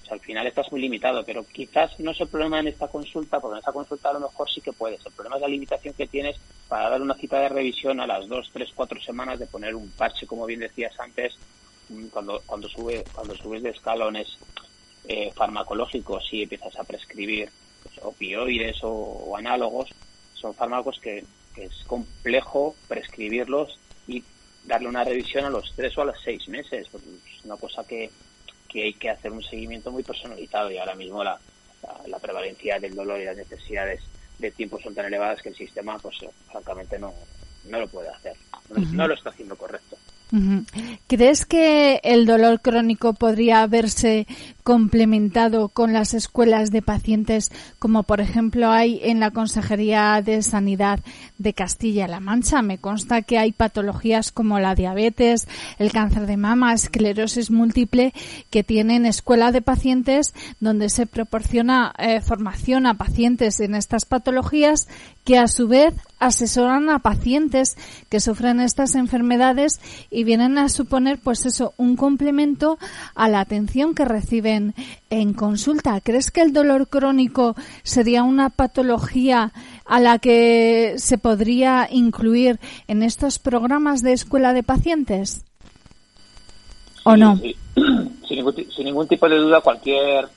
pues 0.00 0.12
al 0.12 0.20
final 0.20 0.46
estás 0.46 0.70
muy 0.70 0.80
limitado, 0.80 1.24
pero 1.24 1.44
quizás 1.44 1.98
no 1.98 2.12
es 2.12 2.20
el 2.20 2.28
problema 2.28 2.60
en 2.60 2.68
esta 2.68 2.86
consulta, 2.86 3.40
porque 3.40 3.54
en 3.54 3.58
esta 3.58 3.72
consulta 3.72 4.10
a 4.10 4.12
lo 4.12 4.20
mejor 4.20 4.48
sí 4.48 4.60
que 4.60 4.72
puedes. 4.72 5.04
El 5.04 5.12
problema 5.12 5.36
es 5.36 5.42
la 5.42 5.48
limitación 5.48 5.94
que 5.94 6.06
tienes 6.06 6.36
para 6.68 6.90
dar 6.90 7.02
una 7.02 7.14
cita 7.14 7.40
de 7.40 7.48
revisión 7.48 8.00
a 8.00 8.06
las 8.06 8.28
dos, 8.28 8.50
tres, 8.52 8.70
cuatro 8.74 9.00
semanas 9.00 9.38
de 9.38 9.46
poner 9.46 9.74
un 9.74 9.90
parche, 9.90 10.26
como 10.26 10.46
bien 10.46 10.60
decías 10.60 10.98
antes, 11.00 11.36
cuando, 12.10 12.42
cuando, 12.46 12.68
sube, 12.68 13.04
cuando 13.12 13.34
subes 13.36 13.62
de 13.62 13.70
escalones 13.70 14.38
eh, 15.08 15.30
farmacológicos 15.34 16.32
y 16.32 16.42
empiezas 16.42 16.76
a 16.76 16.84
prescribir 16.84 17.48
pues, 17.82 18.04
opioides 18.04 18.78
o, 18.82 19.36
análogos, 19.36 19.90
son 20.34 20.52
fármacos 20.54 20.98
que, 21.00 21.24
es 21.56 21.84
complejo 21.86 22.74
prescribirlos 22.86 23.78
y 24.06 24.22
darle 24.66 24.88
una 24.88 25.04
revisión 25.04 25.44
a 25.44 25.50
los 25.50 25.72
tres 25.74 25.96
o 25.96 26.02
a 26.02 26.06
los 26.06 26.16
seis 26.22 26.48
meses. 26.48 26.86
es 26.92 27.44
una 27.44 27.56
cosa 27.56 27.84
que, 27.86 28.10
que 28.68 28.84
hay 28.84 28.94
que 28.94 29.10
hacer 29.10 29.32
un 29.32 29.42
seguimiento 29.42 29.90
muy 29.90 30.02
personalizado 30.02 30.70
y 30.70 30.78
ahora 30.78 30.94
mismo 30.94 31.22
la, 31.22 31.38
la, 32.06 32.18
prevalencia 32.18 32.78
del 32.78 32.94
dolor 32.94 33.20
y 33.20 33.24
las 33.24 33.36
necesidades 33.36 34.02
de 34.38 34.50
tiempo 34.50 34.80
son 34.80 34.94
tan 34.94 35.06
elevadas 35.06 35.40
que 35.40 35.50
el 35.50 35.56
sistema, 35.56 35.98
pues 35.98 36.16
francamente, 36.50 36.98
no, 36.98 37.14
no 37.68 37.80
lo 37.80 37.88
puede 37.88 38.08
hacer. 38.08 38.34
no 38.92 39.06
lo 39.06 39.14
está 39.14 39.30
haciendo 39.30 39.56
correcto. 39.56 39.96
¿Crees 41.06 41.46
que 41.46 42.00
el 42.02 42.26
dolor 42.26 42.60
crónico 42.60 43.12
podría 43.14 43.62
haberse 43.62 44.26
complementado 44.66 45.68
con 45.68 45.92
las 45.92 46.12
escuelas 46.12 46.72
de 46.72 46.82
pacientes 46.82 47.52
como 47.78 48.02
por 48.02 48.20
ejemplo 48.20 48.72
hay 48.72 48.98
en 49.04 49.20
la 49.20 49.30
Consejería 49.30 50.20
de 50.24 50.42
Sanidad 50.42 50.98
de 51.38 51.52
Castilla-La 51.52 52.18
Mancha? 52.18 52.62
Me 52.62 52.78
consta 52.78 53.22
que 53.22 53.38
hay 53.38 53.52
patologías 53.52 54.32
como 54.32 54.58
la 54.58 54.74
diabetes, 54.74 55.46
el 55.78 55.92
cáncer 55.92 56.26
de 56.26 56.36
mama, 56.36 56.74
esclerosis 56.74 57.48
múltiple 57.52 58.12
que 58.50 58.64
tienen 58.64 59.06
escuela 59.06 59.52
de 59.52 59.62
pacientes 59.62 60.34
donde 60.58 60.88
se 60.88 61.06
proporciona 61.06 61.94
eh, 61.96 62.20
formación 62.20 62.86
a 62.86 62.94
pacientes 62.94 63.60
en 63.60 63.76
estas 63.76 64.04
patologías 64.04 64.88
que 65.22 65.38
a 65.38 65.46
su 65.46 65.68
vez 65.68 65.94
asesoran 66.18 66.88
a 66.88 67.00
pacientes 67.00 67.76
que 68.08 68.20
sufren 68.20 68.60
estas 68.60 68.94
enfermedades 68.94 69.80
y 70.10 70.24
vienen 70.24 70.56
a 70.58 70.68
suponer 70.68 71.18
pues 71.18 71.46
eso 71.46 71.74
un 71.76 71.94
complemento 71.96 72.78
a 73.14 73.28
la 73.28 73.40
atención 73.40 73.94
que 73.94 74.04
reciben 74.04 74.55
en 75.10 75.32
consulta. 75.34 76.00
¿Crees 76.00 76.30
que 76.30 76.42
el 76.42 76.52
dolor 76.52 76.88
crónico 76.88 77.54
sería 77.82 78.22
una 78.22 78.50
patología 78.50 79.52
a 79.84 80.00
la 80.00 80.18
que 80.18 80.94
se 80.98 81.18
podría 81.18 81.88
incluir 81.90 82.58
en 82.88 83.02
estos 83.02 83.38
programas 83.38 84.02
de 84.02 84.12
escuela 84.12 84.52
de 84.52 84.62
pacientes? 84.62 85.44
¿O 87.04 87.16
no? 87.16 87.36
Sin, 88.26 88.84
ningún, 88.84 89.06
tipo 89.06 89.28
de 89.28 89.36
duda, 89.36 89.60
cualquier 89.60 90.28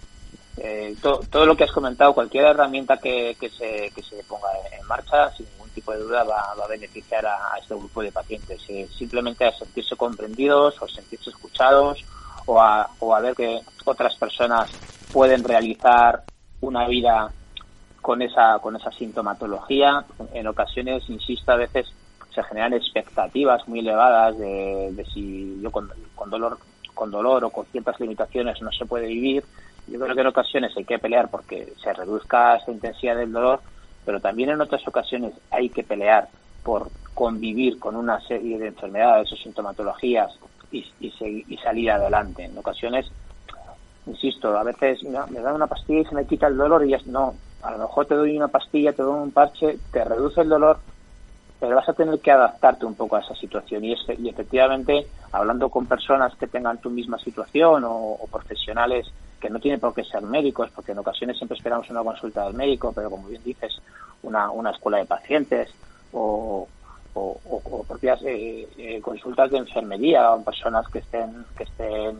eh, 0.57 0.95
todo 1.01 1.45
lo 1.45 1.55
que 1.55 1.63
has 1.63 1.71
comentado, 1.71 2.13
cualquier 2.13 2.45
herramienta 2.45 2.97
que, 2.97 3.35
se, 3.39 3.91
que 3.95 4.03
se 4.03 4.23
ponga 4.27 4.49
en 4.79 4.85
marcha, 4.85 5.31
sin 5.35 5.47
ningún 5.53 5.69
tipo 5.69 5.91
de 5.93 5.99
duda, 5.99 6.23
va, 6.23 6.51
a 6.51 6.67
beneficiar 6.67 7.25
a, 7.25 7.57
este 7.59 7.73
grupo 7.73 8.03
de 8.03 8.11
pacientes. 8.11 8.61
Eh, 8.67 8.87
simplemente 8.95 9.45
a 9.45 9.57
sentirse 9.57 9.95
comprendidos 9.95 10.75
o 10.81 10.87
sentirse 10.87 11.29
escuchados 11.29 12.03
o 12.49 12.59
a, 12.59 12.89
o 12.99 13.13
a 13.13 13.19
ver 13.19 13.35
que 13.35 13.59
otras 13.85 14.15
personas 14.15 14.71
pueden 15.13 15.43
realizar 15.43 16.23
una 16.61 16.87
vida 16.87 17.31
con 18.01 18.23
esa, 18.23 18.57
con 18.57 18.75
esa 18.75 18.91
sintomatología. 18.91 20.03
En 20.33 20.47
ocasiones, 20.47 21.07
insisto, 21.09 21.51
a 21.51 21.57
veces 21.57 21.93
se 22.33 22.41
generan 22.43 22.73
expectativas 22.73 23.67
muy 23.67 23.79
elevadas 23.79 24.35
de, 24.39 25.05
si 25.13 25.59
yo 25.61 25.69
con, 25.69 25.91
con, 26.15 26.31
dolor 26.31 26.57
con 26.95 27.11
dolor 27.11 27.43
o 27.45 27.51
con 27.51 27.67
ciertas 27.67 27.99
limitaciones 27.99 28.59
no 28.63 28.71
se 28.71 28.87
puede 28.87 29.05
vivir. 29.05 29.43
Yo 29.87 29.99
creo 29.99 30.15
que 30.15 30.21
en 30.21 30.27
ocasiones 30.27 30.75
hay 30.75 30.85
que 30.85 30.97
pelear 30.97 31.29
porque 31.29 31.73
se 31.83 31.93
reduzca 31.93 32.55
esa 32.55 32.71
intensidad 32.71 33.15
del 33.15 33.31
dolor, 33.31 33.61
pero 34.05 34.19
también 34.19 34.49
en 34.49 34.61
otras 34.61 34.87
ocasiones 34.87 35.33
hay 35.51 35.69
que 35.69 35.83
pelear 35.83 36.29
por 36.63 36.89
convivir 37.13 37.77
con 37.77 37.95
una 37.95 38.19
serie 38.21 38.57
de 38.57 38.67
enfermedades 38.69 39.31
o 39.31 39.35
sintomatologías 39.35 40.31
y, 40.71 40.85
y, 40.99 41.57
salir 41.57 41.91
adelante. 41.91 42.43
En 42.45 42.57
ocasiones, 42.57 43.05
insisto, 44.05 44.57
a 44.57 44.63
veces 44.63 45.03
me 45.03 45.39
dan 45.41 45.55
una 45.55 45.67
pastilla 45.67 46.01
y 46.01 46.05
se 46.05 46.15
me 46.15 46.25
quita 46.25 46.47
el 46.47 46.57
dolor 46.57 46.85
y 46.85 46.91
ya 46.91 46.99
no, 47.05 47.35
a 47.61 47.71
lo 47.71 47.79
mejor 47.79 48.05
te 48.05 48.15
doy 48.15 48.37
una 48.37 48.47
pastilla, 48.47 48.93
te 48.93 49.03
doy 49.03 49.21
un 49.21 49.31
parche, 49.31 49.77
te 49.91 50.03
reduce 50.03 50.41
el 50.41 50.49
dolor, 50.49 50.79
pero 51.59 51.75
vas 51.75 51.89
a 51.89 51.93
tener 51.93 52.19
que 52.19 52.31
adaptarte 52.31 52.85
un 52.85 52.95
poco 52.95 53.17
a 53.17 53.19
esa 53.19 53.35
situación. 53.35 53.83
Y, 53.83 53.95
y 54.17 54.29
efectivamente, 54.29 55.07
hablando 55.31 55.69
con 55.69 55.85
personas 55.85 56.35
que 56.35 56.47
tengan 56.47 56.77
tu 56.77 56.89
misma 56.89 57.19
situación 57.19 57.83
o, 57.85 58.17
profesionales 58.31 59.07
que 59.41 59.49
no 59.49 59.59
tienen 59.59 59.79
por 59.79 59.93
qué 59.93 60.03
ser 60.03 60.21
médicos, 60.21 60.69
porque 60.75 60.91
en 60.91 60.99
ocasiones 60.99 61.37
siempre 61.37 61.57
esperamos 61.57 61.89
una 61.89 62.03
consulta 62.03 62.45
del 62.45 62.53
médico, 62.53 62.91
pero 62.93 63.09
como 63.09 63.27
bien 63.27 63.43
dices, 63.43 63.81
una, 64.23 64.51
una 64.51 64.71
escuela 64.71 64.97
de 64.97 65.05
pacientes 65.05 65.69
o, 66.11 66.67
o, 67.19 67.85
propias 67.87 68.21
eh, 68.23 68.67
eh, 68.77 69.01
consultas 69.01 69.51
de 69.51 69.57
enfermería 69.57 70.31
o 70.31 70.43
personas 70.43 70.87
que 70.87 70.99
estén 70.99 71.45
que 71.57 71.63
estén 71.63 72.17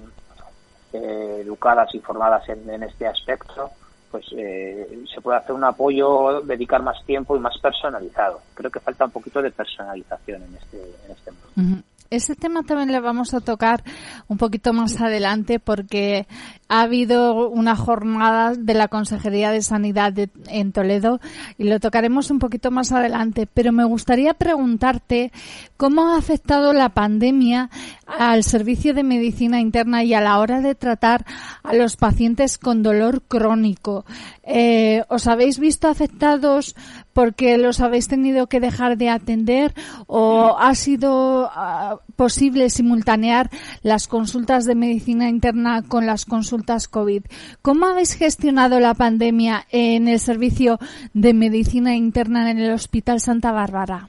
eh, 0.94 1.42
educadas 1.42 1.94
y 1.94 2.00
formadas 2.00 2.48
en, 2.50 2.84
este 2.84 3.08
aspecto 3.08 3.72
pues 4.12 4.26
se 4.28 5.22
puede 5.22 5.38
hacer 5.38 5.54
un 5.54 5.64
apoyo 5.64 6.42
dedicar 6.42 6.82
más 6.82 7.06
tiempo 7.06 7.38
y 7.38 7.40
más 7.40 7.56
personalizado. 7.60 8.42
Creo 8.56 8.72
que 8.72 8.80
falta 8.80 9.06
un 9.06 9.12
poquito 9.12 9.40
de 9.40 9.52
personalización 9.52 10.42
en 10.42 10.56
este 10.56 10.82
en 11.06 11.12
este 11.12 11.32
mundo 11.32 11.84
Ese 12.10 12.36
tema 12.36 12.64
también 12.64 12.92
le 12.92 13.00
vamos 13.00 13.36
a 13.36 13.40
tocar 13.40 13.84
un 14.28 14.38
poquito 14.38 14.74
más 14.74 15.00
adelante 15.00 15.60
porque 15.60 16.28
ha 16.68 16.82
habido 16.82 17.50
una 17.50 17.76
jornada 17.76 18.56
de 18.56 18.74
la 18.74 18.88
Consejería 18.88 19.52
de 19.52 19.62
Sanidad 19.62 20.14
en 20.48 20.72
Toledo 20.72 21.20
y 21.58 21.66
lo 21.66 21.80
tocaremos 21.80 22.32
un 22.32 22.40
poquito 22.40 22.72
más 22.72 22.92
adelante. 22.92 23.48
Pero 23.54 23.72
me 23.72 23.84
gustaría 23.84 24.34
preguntarte 24.34 25.32
cómo 25.78 26.10
ha 26.10 26.18
afectado 26.18 26.74
la 26.74 26.90
pandemia 26.90 27.70
al 28.08 28.44
servicio 28.44 28.96
de 28.96 29.04
medicina 29.04 29.60
interna 29.60 30.04
y 30.04 30.16
a 30.16 30.22
la 30.22 30.40
hora 30.40 30.62
de 30.62 30.74
tratar 30.74 31.26
a 31.62 31.74
los 31.74 31.96
pacientes 31.96 32.58
con 32.58 32.82
dolor 32.82 33.22
crónico. 33.22 34.06
Eh, 34.44 35.04
¿Os 35.10 35.28
habéis 35.28 35.60
visto 35.60 35.88
afectados 35.88 36.76
porque 37.20 37.58
los 37.58 37.82
habéis 37.82 38.08
tenido 38.08 38.48
que 38.48 38.62
dejar 38.62 38.96
de 38.96 39.10
atender 39.10 39.74
o 40.08 40.56
ha 40.58 40.74
sido 40.74 41.50
ah, 41.52 41.98
posible 42.16 42.70
simultanear 42.70 43.50
las 43.84 44.08
consultas 44.08 44.64
de 44.64 44.74
medicina 44.74 45.28
interna 45.28 45.84
con 45.86 46.06
las 46.06 46.24
consultas 46.24 46.88
COVID? 46.88 47.26
¿Cómo 47.62 47.88
habéis 47.88 48.16
gestionado 48.16 48.80
la 48.80 48.94
pandemia 48.94 49.66
en 49.70 50.08
el 50.08 50.20
servicio 50.20 50.78
de 51.14 51.34
medicina 51.34 51.94
interna 51.94 52.50
en 52.52 52.60
el 52.60 52.72
Hospital 52.72 53.20
Santa 53.20 53.52
Bárbara? 53.52 54.08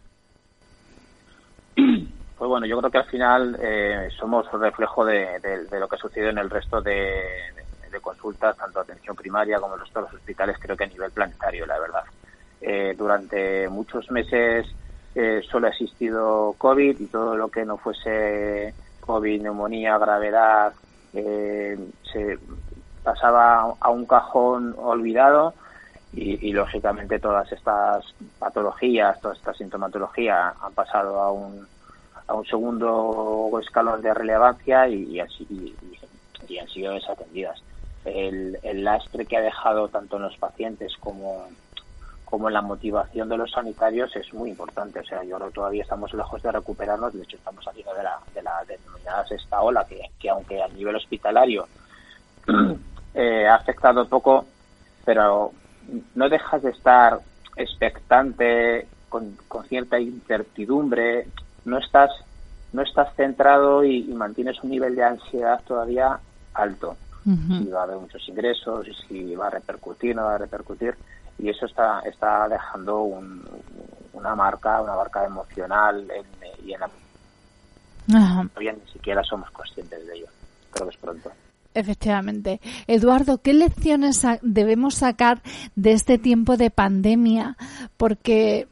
Pues 1.75 2.49
bueno, 2.49 2.65
yo 2.65 2.79
creo 2.79 2.93
que 2.93 2.99
al 2.99 3.07
final 3.07 3.59
eh, 3.61 4.09
somos 4.21 4.47
reflejo 4.53 5.05
de, 5.05 5.67
lo 5.81 5.89
que 5.89 5.97
sucedido 5.97 6.31
en 6.31 6.39
el 6.39 6.49
resto 6.49 6.81
de, 6.81 7.03
consultas, 8.01 8.57
tanto 8.57 8.79
atención 8.79 9.17
primaria 9.17 9.59
como 9.59 9.75
en 9.75 9.81
los 9.81 9.91
otros 9.91 10.15
hospitales, 10.15 10.57
creo 10.61 10.77
que 10.77 10.85
a 10.85 10.87
nivel 10.87 11.11
planetario, 11.11 11.67
la 11.67 11.81
verdad. 11.81 12.05
Eh, 12.63 12.95
durante 12.97 13.69
muchos 13.71 14.11
meses 14.11 14.67
eh, 15.15 15.41
solo 15.51 15.67
ha 15.67 15.71
existido 15.71 16.55
COVID 16.59 17.01
y 17.01 17.07
todo 17.07 17.35
lo 17.35 17.49
que 17.49 17.65
no 17.65 17.79
fuese 17.79 18.75
COVID, 19.01 19.43
neumonía, 19.43 19.97
gravedad, 19.99 20.73
eh, 21.15 21.79
se 22.13 22.39
pasaba 23.03 23.75
a 23.81 23.91
un 23.91 24.05
cajón 24.05 24.75
olvidado 24.79 25.55
y, 26.13 26.53
lógicamente 26.53 27.21
todas 27.21 27.51
estas 27.53 28.05
patologías, 28.39 29.21
toda 29.21 29.35
esta 29.35 29.55
sintomatología 29.55 30.55
han 30.61 30.73
pasado 30.75 31.21
a 31.21 31.31
un, 31.31 31.67
a 32.27 32.35
un 32.35 32.45
segundo 32.47 33.51
escalón 33.63 34.03
de 34.03 34.13
relevancia 34.13 34.89
y, 34.89 35.21
así, 35.21 35.47
y, 36.49 36.59
han 36.59 36.69
sido 36.69 36.93
desatendidas. 36.95 37.63
El, 38.05 38.59
el 38.65 38.83
lastre 38.83 39.25
que 39.25 39.37
ha 39.37 39.41
dejado 39.41 39.89
tanto 39.89 40.17
en 40.17 40.23
los 40.23 40.37
pacientes 40.37 40.97
como 40.99 41.47
como 42.31 42.49
la 42.49 42.63
motivación 42.63 43.29
de 43.29 43.37
los 43.37 43.51
sanitarios 43.51 44.15
es 44.15 44.33
muy 44.33 44.51
importante. 44.51 45.01
O 45.01 45.05
sea, 45.05 45.23
yo 45.25 45.37
creo 45.37 45.49
que 45.49 45.55
todavía 45.55 45.83
estamos 45.83 46.15
lejos 46.15 46.41
de 46.41 46.53
recuperarnos, 46.53 47.13
de 47.13 47.23
hecho 47.23 47.37
estamos 47.37 47.65
saliendo 47.65 47.93
de 47.95 48.05
la, 48.05 48.19
de 48.33 48.43
la 48.43 48.65
denominada 48.67 49.27
sexta 49.27 49.61
ola, 49.61 49.85
que, 49.85 50.01
que 50.19 50.31
aunque 50.31 50.63
a 50.63 50.69
nivel 50.69 50.95
hospitalario 50.95 51.67
eh, 53.15 53.47
ha 53.49 53.57
afectado 53.57 54.07
poco, 54.07 54.47
pero 55.05 55.53
no 56.15 56.29
dejas 56.29 56.63
de 56.63 56.71
estar 56.71 57.19
expectante, 57.57 58.87
con, 59.09 59.37
con 59.49 59.65
cierta 59.65 59.99
incertidumbre, 59.99 61.27
no 61.65 61.79
estás, 61.79 62.11
no 62.73 62.83
estás 62.83 63.13
centrado 63.17 63.85
y, 63.85 64.05
mantienes 64.05 64.63
un 64.63 64.71
nivel 64.71 64.95
de 64.95 65.03
ansiedad 65.03 65.61
todavía 65.67 66.21
alto. 66.55 66.97
Si 67.23 67.69
va 67.69 67.81
a 67.81 67.83
haber 67.83 67.99
muchos 67.99 68.27
ingresos, 68.29 68.87
si 69.07 69.35
va 69.35 69.49
a 69.49 69.51
repercutir, 69.51 70.17
no 70.17 70.23
va 70.23 70.37
a 70.37 70.39
repercutir 70.39 70.95
y 71.41 71.49
eso 71.49 71.67
está 71.67 72.01
está 72.01 72.49
dejando 72.49 73.03
una 73.03 74.35
marca 74.35 74.81
una 74.81 74.95
marca 74.95 75.25
emocional 75.25 76.09
en, 76.11 76.67
y 76.67 76.75
en 76.75 76.81
la 76.81 76.91
todavía 78.49 78.73
ni 78.73 78.93
siquiera 78.93 79.23
somos 79.25 79.51
conscientes 79.51 80.07
de 80.07 80.17
ello 80.17 80.27
creo 80.71 80.89
que 80.89 80.95
es 80.95 81.01
pronto 81.01 81.31
Efectivamente. 81.73 82.61
Eduardo, 82.89 83.39
¿qué 83.43 83.53
lecciones 83.53 84.27
debemos 84.43 84.97
sacar 84.97 85.41
de 85.77 85.93
este 85.93 86.19
tiempo 86.19 86.57
de 86.57 86.71
pandemia? 86.71 87.57
Porque 87.97 88.67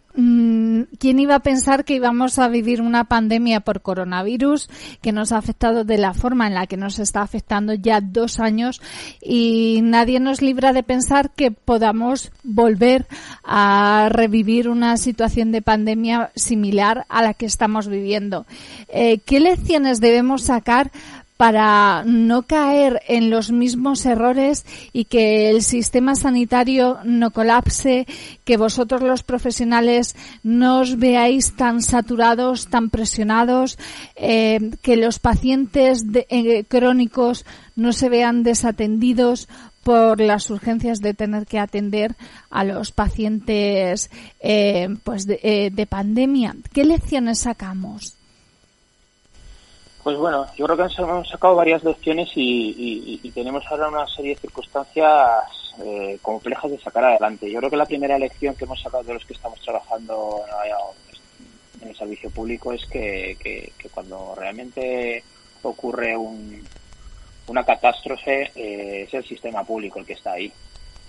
¿quién 0.99 1.21
iba 1.21 1.37
a 1.37 1.41
pensar 1.41 1.85
que 1.85 1.95
íbamos 1.95 2.41
a 2.41 2.49
vivir 2.49 2.83
una 2.83 3.05
pandemia 3.05 3.61
por 3.61 3.83
coronavirus 3.83 4.69
que 5.01 5.13
nos 5.13 5.31
ha 5.31 5.39
afectado 5.39 5.85
de 5.85 5.97
la 5.97 6.13
forma 6.13 6.49
en 6.49 6.55
la 6.55 6.67
que 6.67 6.77
nos 6.77 6.99
está 6.99 7.23
afectando 7.23 7.73
ya 7.75 8.01
dos 8.01 8.41
años 8.41 8.83
y 9.23 9.79
nadie 9.85 10.19
nos 10.19 10.43
libra 10.43 10.73
de 10.73 10.83
pensar 10.83 11.31
que 11.31 11.53
podamos 11.53 12.33
volver 12.43 13.07
a 13.45 14.09
revivir 14.11 14.69
una 14.69 14.97
situación 14.97 15.53
de 15.53 15.63
pandemia 15.63 16.33
similar 16.35 17.07
a 17.09 17.23
la 17.23 17.35
que 17.35 17.47
estamos 17.47 17.87
viviendo? 17.87 18.45
Eh, 18.89 19.19
¿Qué 19.19 19.39
lecciones 19.39 20.01
debemos 20.01 20.43
sacar 20.43 20.91
para 21.39 22.03
no 22.05 22.43
caer 22.43 23.01
en 23.07 23.31
los 23.31 23.53
mismos 23.53 24.05
errores 24.05 24.67
y 24.93 25.05
que 25.05 25.49
el 25.51 25.63
sistema 25.63 26.17
sanitario 26.17 26.99
no 27.05 27.31
colapse, 27.31 28.09
que 28.45 28.57
vosotros 28.57 29.03
los 29.03 29.23
profesionales 29.23 30.17
no 30.43 30.81
os 30.81 30.99
veáis 30.99 31.55
tan 31.55 31.81
saturados, 31.81 32.67
tan 32.67 32.91
presionados, 32.91 33.79
eh, 34.17 34.73
que 34.83 34.97
los 34.97 35.21
pacientes 35.21 36.05
eh, 36.13 36.65
crónicos 36.65 37.47
no 37.77 37.93
se 37.93 38.09
vean 38.09 38.43
desatendidos 38.43 39.49
por 39.85 40.21
las 40.21 40.51
urgencias 40.51 40.99
de 40.99 41.15
tener 41.15 41.47
que 41.47 41.61
atender 41.61 42.17
a 42.51 42.65
los 42.65 42.91
pacientes 42.91 44.11
eh, 44.41 44.89
pues 45.05 45.25
de 45.25 45.87
pandemia. 45.89 46.57
¿Qué 46.73 46.85
lecciones 46.85 47.39
sacamos? 47.39 48.18
Pues 50.03 50.17
bueno, 50.17 50.47
yo 50.57 50.67
creo 50.67 50.77
que 50.77 51.03
hemos 51.03 51.29
sacado 51.29 51.57
varias 51.57 51.83
lecciones 51.83 52.31
y, 52.35 53.31
tenemos 53.35 53.65
ahora 53.69 53.89
una 53.89 54.07
serie 54.07 54.35
de 54.35 54.41
circunstancias 54.41 55.45
eh, 55.85 56.19
complejas 56.23 56.71
de 56.71 56.79
sacar 56.79 57.05
adelante. 57.05 57.51
Yo 57.51 57.59
creo 57.59 57.71
que 57.71 57.77
la 57.77 57.87
primera 57.87 58.19
lección 58.19 58.55
que 58.55 58.65
hemos 58.65 58.81
sacado 58.81 59.05
de 59.05 59.15
los 59.15 59.25
que 59.25 59.35
estamos 59.35 59.61
trabajando 59.61 60.43
en 61.81 61.89
el 61.89 61.97
servicio 61.97 62.31
público 62.31 62.73
es 62.73 62.85
que, 62.87 63.73
cuando 63.93 64.35
realmente 64.37 65.23
ocurre 65.63 66.17
una 66.17 67.65
catástrofe 67.65 68.53
eh, 68.55 69.03
es 69.03 69.15
el 69.15 69.25
sistema 69.25 69.65
público 69.65 69.99
el 69.99 70.07
que 70.07 70.15
está 70.15 70.33
ahí. 70.33 70.53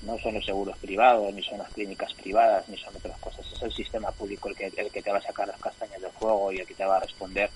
No 0.01 0.17
son 0.19 0.35
los 0.35 0.45
seguros 0.45 0.77
privados, 0.77 1.33
ni 1.33 1.43
son 1.43 1.57
las 1.57 1.69
clínicas 1.69 2.13
privadas, 2.13 2.67
ni 2.69 2.77
son 2.77 2.95
otras 2.95 3.17
cosas. 3.19 3.45
Es 3.51 3.61
el 3.61 3.71
sistema 3.71 4.11
público 4.11 4.49
el 4.49 4.55
que, 4.55 4.71
el 4.75 4.91
que 4.91 5.01
te 5.01 5.11
va 5.11 5.17
a 5.17 5.21
sacar 5.21 5.47
las 5.47 5.59
castañas 5.59 6.01
del 6.01 6.11
fuego 6.11 6.51
y 6.51 6.59
el 6.59 6.67
que 6.67 6.73
te 6.73 6.85
va 6.85 6.97
a 6.97 7.01
responder 7.01 7.49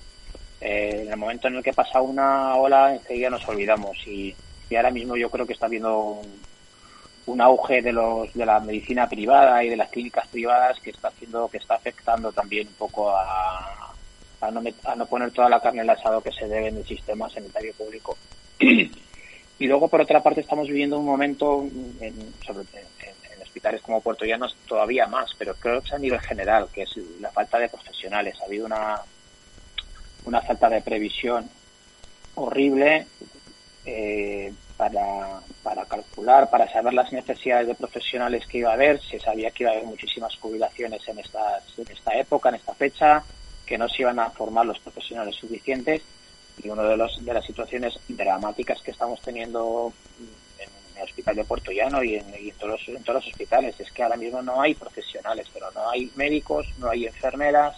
eh, 0.64 1.02
en 1.02 1.12
el 1.12 1.18
momento 1.18 1.50
en 1.50 1.58
el 1.58 1.64
que 1.64 1.74
pasa 1.74 2.00
una 2.00 2.56
ola, 2.56 2.94
enseguida 2.94 3.30
nos 3.30 3.46
olvidamos. 3.50 3.98
Y, 4.08 4.34
ahora 4.76 4.90
mismo 4.90 5.16
yo 5.16 5.30
creo 5.30 5.46
que 5.46 5.54
está 5.54 5.68
habiendo 5.68 6.20
un, 7.28 7.42
auge 7.42 7.84
de 7.84 7.92
los 7.92 8.34
de 8.34 8.44
la 8.44 8.60
medicina 8.60 9.08
privada 9.08 9.64
y 9.64 9.70
de 9.70 9.78
las 9.78 9.90
clínicas 9.92 10.26
privadas 10.28 10.80
que 10.80 10.90
está 10.90 11.10
haciendo 11.10 11.48
que 11.48 11.58
está 11.58 11.76
afectando 11.76 12.32
también 12.32 12.70
un 12.70 12.74
poco 12.74 13.12
a, 13.12 13.94
a, 14.42 14.50
no, 14.50 14.64
a 14.86 14.96
no 14.96 15.06
poner 15.06 15.30
toda 15.30 15.48
la 15.48 15.60
carne 15.60 15.82
en 15.82 15.90
el 15.90 15.96
asado 15.96 16.22
que 16.22 16.32
se 16.32 16.48
debe 16.48 16.70
en 16.70 16.78
el 16.78 16.86
sistema 16.86 17.30
sanitario 17.30 17.72
público. 17.74 18.18
y 18.60 19.68
luego, 19.68 19.88
por 19.90 20.02
otra 20.02 20.24
parte, 20.24 20.42
estamos 20.42 20.68
viviendo 20.68 20.98
un 20.98 21.06
momento, 21.06 21.68
en, 22.00 22.34
sobre, 22.44 22.62
en, 22.62 23.42
hospitales 23.44 23.82
como 23.82 24.02
Puerto 24.02 24.26
Llanos 24.26 24.56
todavía 24.68 25.06
más, 25.06 25.30
pero 25.38 25.54
creo 25.54 25.82
que 25.82 25.94
a 25.94 26.00
nivel 26.00 26.20
general, 26.22 26.68
que 26.74 26.82
es 26.82 26.98
la 27.20 27.30
falta 27.30 27.60
de 27.60 27.70
profesionales. 27.70 28.36
Ha 28.42 28.46
habido 28.46 28.66
una 28.66 29.00
una 30.26 30.42
falta 30.42 30.70
de 30.70 30.82
previsión 30.82 31.50
horrible 32.36 33.08
eh, 33.86 34.54
para, 34.78 35.42
para 35.62 35.86
calcular, 35.86 36.50
para 36.50 36.72
saber 36.72 36.94
las 36.94 37.12
necesidades 37.12 37.68
de 37.68 37.76
profesionales 37.76 38.46
que 38.48 38.60
iba 38.60 38.72
a 38.72 38.74
haber. 38.74 39.02
Se 39.02 39.20
sabía 39.20 39.52
que 39.52 39.64
iba 39.64 39.72
a 39.72 39.76
haber 39.76 39.86
muchísimas 39.86 40.36
jubilaciones 40.38 41.08
en, 41.08 41.20
estas, 41.20 41.64
en 41.78 41.92
esta 41.92 42.18
época, 42.18 42.50
en 42.50 42.56
esta 42.56 42.74
fecha, 42.74 43.24
que 43.66 43.78
no 43.78 43.88
se 43.88 44.02
iban 44.02 44.20
a 44.20 44.30
formar 44.32 44.66
los 44.66 44.80
profesionales 44.80 45.36
suficientes. 45.36 46.02
Y 46.64 46.70
una 46.70 46.84
de, 46.84 46.98
los, 46.98 47.24
de 47.24 47.34
las 47.34 47.46
situaciones 47.46 48.00
dramáticas 48.08 48.82
que 48.82 48.92
estamos 48.92 49.20
teniendo 49.22 49.92
en 50.60 50.98
el 50.98 51.04
hospital 51.04 51.36
de 51.36 51.44
Puerto 51.44 51.72
Llano 51.72 52.04
y, 52.04 52.16
en, 52.16 52.26
todos 52.60 52.80
los, 52.80 52.88
en 52.88 53.04
todos 53.04 53.24
los 53.24 53.34
hospitales 53.34 53.80
es 53.80 53.92
que 53.92 54.04
ahora 54.04 54.18
mismo 54.18 54.42
no 54.42 54.62
hay 54.62 54.76
profesionales, 54.76 55.48
pero 55.52 55.72
no 55.72 55.90
hay 55.90 56.12
médicos, 56.16 56.68
no 56.78 56.90
hay 56.90 57.08
enfermeras, 57.08 57.76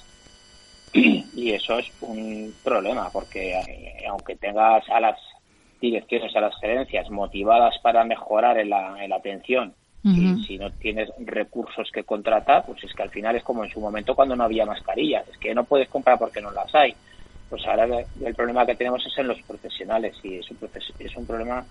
y 1.36 1.54
eso 1.54 1.78
es 1.78 1.86
un 2.00 2.56
problema 2.64 3.12
porque 3.12 3.52
eh, 3.52 4.08
aunque 4.10 4.38
tengas 4.38 4.88
a 4.90 5.00
las 5.00 5.20
direcciones, 5.82 6.36
a 6.36 6.42
las 6.42 6.58
gerencias 6.60 7.10
motivadas 7.12 7.76
para 7.84 8.04
mejorar 8.06 8.58
en 8.58 8.70
la, 8.70 9.04
en 9.04 9.10
la 9.10 9.18
atención, 9.18 9.74
y 10.04 10.46
si 10.46 10.60
no 10.60 10.70
tienes 10.70 11.10
recursos 11.18 11.90
que 11.92 12.04
contratar, 12.04 12.64
pues 12.68 12.84
es 12.84 12.94
que 12.94 13.02
al 13.02 13.10
final 13.10 13.36
es 13.36 13.44
como 13.44 13.64
en 13.64 13.72
su 13.72 13.80
momento 13.80 14.14
cuando 14.14 14.36
no 14.36 14.44
había 14.44 14.64
mascarillas, 14.64 15.28
es 15.28 15.38
que 15.40 15.56
no 15.56 15.64
puedes 15.64 15.90
comprar 15.90 16.20
porque 16.20 16.42
no 16.42 16.52
las 16.52 16.74
hay. 16.76 16.94
Pues 17.50 17.66
ahora 17.66 18.06
el 18.24 18.36
problema 18.36 18.68
que 18.68 18.76
tenemos 18.76 19.04
es 19.04 19.18
en 19.18 19.28
los 19.28 19.42
profesionales 19.48 20.16
y 20.22 20.36
es 20.38 20.52
un, 20.52 20.60
es 21.00 21.18
un 21.18 21.26
problema 21.26 21.66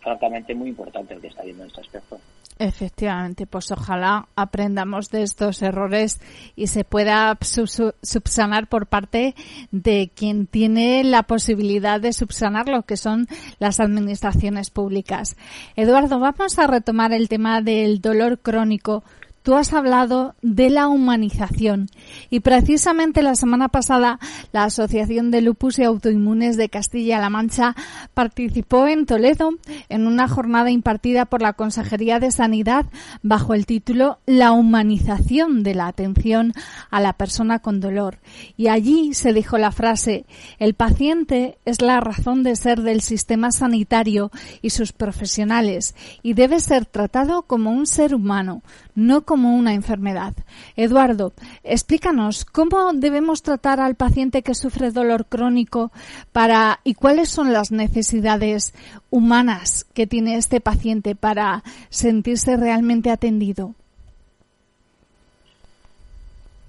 francamente 0.00 0.56
muy 0.56 0.70
importante 0.70 1.14
el 1.14 1.20
que 1.20 1.28
está 1.28 1.44
viendo 1.44 1.62
en 1.62 1.68
este 1.68 1.82
aspecto. 1.82 2.18
Efectivamente, 2.60 3.46
pues 3.46 3.70
ojalá 3.70 4.26
aprendamos 4.34 5.10
de 5.10 5.22
estos 5.22 5.62
errores 5.62 6.20
y 6.56 6.66
se 6.66 6.82
pueda 6.82 7.38
subsanar 7.40 8.68
por 8.68 8.88
parte 8.88 9.36
de 9.70 10.10
quien 10.12 10.48
tiene 10.48 11.04
la 11.04 11.22
posibilidad 11.22 12.00
de 12.00 12.12
subsanarlo, 12.12 12.82
que 12.82 12.96
son 12.96 13.28
las 13.60 13.78
administraciones 13.78 14.70
públicas. 14.70 15.36
Eduardo, 15.76 16.18
vamos 16.18 16.58
a 16.58 16.66
retomar 16.66 17.12
el 17.12 17.28
tema 17.28 17.62
del 17.62 18.00
dolor 18.00 18.40
crónico 18.40 19.04
tú 19.42 19.54
has 19.54 19.72
hablado 19.72 20.34
de 20.42 20.70
la 20.70 20.88
humanización 20.88 21.88
y 22.30 22.40
precisamente 22.40 23.22
la 23.22 23.34
semana 23.34 23.68
pasada 23.68 24.18
la 24.52 24.64
Asociación 24.64 25.30
de 25.30 25.40
Lupus 25.40 25.78
y 25.78 25.84
Autoinmunes 25.84 26.56
de 26.56 26.68
Castilla-La 26.68 27.30
Mancha 27.30 27.74
participó 28.14 28.86
en 28.86 29.06
Toledo 29.06 29.50
en 29.88 30.06
una 30.06 30.28
jornada 30.28 30.70
impartida 30.70 31.24
por 31.26 31.42
la 31.42 31.54
Consejería 31.54 32.20
de 32.20 32.30
Sanidad 32.30 32.86
bajo 33.22 33.54
el 33.54 33.66
título 33.66 34.18
La 34.26 34.52
humanización 34.52 35.62
de 35.62 35.74
la 35.74 35.86
atención 35.86 36.52
a 36.90 37.00
la 37.00 37.12
persona 37.12 37.58
con 37.60 37.80
dolor. 37.80 38.18
Y 38.56 38.68
allí 38.68 39.14
se 39.14 39.32
dijo 39.32 39.58
la 39.58 39.72
frase 39.72 40.26
el 40.58 40.74
paciente 40.74 41.58
es 41.64 41.82
la 41.82 42.00
razón 42.00 42.42
de 42.42 42.56
ser 42.56 42.82
del 42.82 43.00
sistema 43.00 43.52
sanitario 43.52 44.30
y 44.62 44.70
sus 44.70 44.92
profesionales 44.92 45.94
y 46.22 46.34
debe 46.34 46.60
ser 46.60 46.86
tratado 46.86 47.42
como 47.42 47.70
un 47.70 47.86
ser 47.86 48.14
humano, 48.14 48.62
no 48.94 49.24
como 49.28 49.54
una 49.54 49.74
enfermedad. 49.74 50.32
Eduardo, 50.74 51.34
explícanos 51.62 52.46
cómo 52.46 52.94
debemos 52.94 53.42
tratar 53.42 53.78
al 53.78 53.94
paciente 53.94 54.40
que 54.40 54.54
sufre 54.54 54.90
dolor 54.90 55.26
crónico 55.26 55.92
para 56.32 56.80
y 56.82 56.94
cuáles 56.94 57.28
son 57.28 57.52
las 57.52 57.70
necesidades 57.70 58.72
humanas 59.10 59.84
que 59.92 60.06
tiene 60.06 60.36
este 60.36 60.62
paciente 60.62 61.14
para 61.14 61.62
sentirse 61.90 62.56
realmente 62.56 63.10
atendido. 63.10 63.74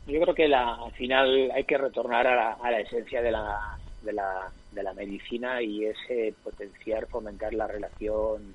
Yo 0.05 0.19
creo 0.19 0.35
que 0.35 0.53
al 0.53 0.91
final 0.97 1.51
hay 1.55 1.63
que 1.63 1.77
retornar 1.77 2.27
a 2.27 2.57
la, 2.69 2.79
esencia 2.81 3.21
de 3.21 3.31
la, 3.31 3.79
de, 4.03 4.11
la, 4.11 4.51
de 4.73 4.83
la 4.83 4.93
medicina 4.93 5.61
y 5.61 5.85
es 5.85 5.97
potenciar, 6.43 7.07
fomentar 7.07 7.53
la 7.53 7.67
relación 7.67 8.53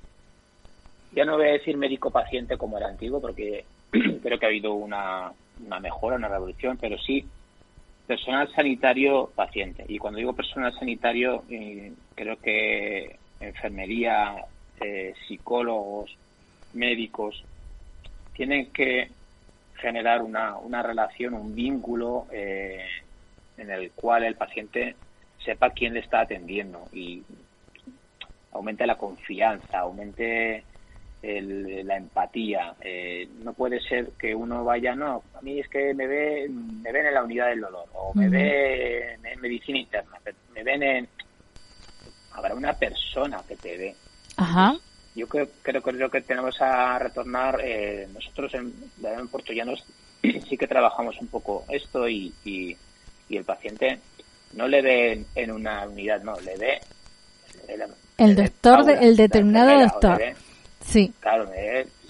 ya 1.15 1.23
no 1.23 1.37
voy 1.37 1.47
a 1.47 1.53
decir 1.53 1.77
médico-paciente 1.77 2.57
como 2.57 2.77
era 2.77 2.89
antiguo, 2.89 3.21
porque 3.21 3.63
creo 4.21 4.39
que 4.39 4.45
ha 4.45 4.49
habido 4.49 4.73
una, 4.73 5.31
una 5.65 5.79
mejora, 5.79 6.15
una 6.15 6.27
revolución, 6.27 6.77
pero 6.79 6.97
sí 6.97 7.25
personal 8.05 8.51
sanitario-paciente. 8.53 9.85
Y 9.87 9.97
cuando 9.97 10.19
digo 10.19 10.33
personal 10.33 10.73
sanitario, 10.77 11.43
eh, 11.49 11.91
creo 12.13 12.37
que 12.37 13.17
enfermería, 13.39 14.45
eh, 14.79 15.13
psicólogos, 15.27 16.15
médicos, 16.73 17.43
tienen 18.33 18.71
que 18.71 19.09
generar 19.77 20.21
una, 20.21 20.57
una 20.57 20.83
relación, 20.83 21.33
un 21.33 21.55
vínculo 21.55 22.27
eh, 22.31 22.85
en 23.57 23.71
el 23.71 23.91
cual 23.91 24.23
el 24.23 24.35
paciente 24.35 24.95
sepa 25.43 25.71
quién 25.71 25.93
le 25.93 25.99
está 26.01 26.21
atendiendo 26.21 26.87
y 26.93 27.23
aumente 28.51 28.85
la 28.87 28.97
confianza, 28.97 29.79
aumente 29.79 30.63
la 31.21 31.97
empatía. 31.97 32.75
Eh, 32.81 33.27
no 33.43 33.53
puede 33.53 33.79
ser 33.81 34.11
que 34.19 34.35
uno 34.35 34.63
vaya, 34.63 34.95
no, 34.95 35.23
a 35.33 35.41
mí 35.41 35.59
es 35.59 35.67
que 35.69 35.93
me, 35.93 36.07
ve, 36.07 36.47
me 36.49 36.91
ven 36.91 37.07
en 37.07 37.13
la 37.13 37.23
unidad 37.23 37.47
del 37.47 37.61
dolor 37.61 37.87
o 37.93 38.13
me 38.13 38.29
ve 38.29 39.13
en, 39.13 39.41
medicina 39.41 39.79
interna, 39.79 40.17
me 40.53 40.63
ven 40.63 40.83
en... 40.83 41.09
Habrá 42.33 42.53
una 42.53 42.73
persona 42.73 43.41
que 43.47 43.55
te 43.55 43.77
ve. 43.77 43.95
Ajá. 44.37 44.75
Yo 45.15 45.27
creo, 45.27 45.47
creo, 45.61 45.81
creo 45.81 46.09
que 46.09 46.21
tenemos 46.21 46.61
a 46.61 46.99
retornar, 46.99 47.61
eh, 47.63 48.07
nosotros 48.13 48.53
en, 48.53 48.73
en 49.03 49.27
Puerto 49.29 49.53
Llanos 49.53 49.83
sí 50.21 50.57
que 50.57 50.67
trabajamos 50.67 51.19
un 51.21 51.27
poco 51.27 51.65
esto 51.69 52.07
y, 52.07 52.33
y, 52.43 52.77
el 53.29 53.43
paciente 53.43 53.99
no 54.53 54.67
le 54.67 54.81
ve 54.81 55.25
en 55.33 55.51
una 55.51 55.87
unidad, 55.87 56.21
no, 56.21 56.39
le 56.41 56.57
ve 56.57 56.79
el, 58.17 58.35
doctor, 58.35 58.89
el 58.89 59.15
determinado 59.15 59.79
doctor. 59.79 60.21
Sí. 60.85 61.13
Claro, 61.19 61.49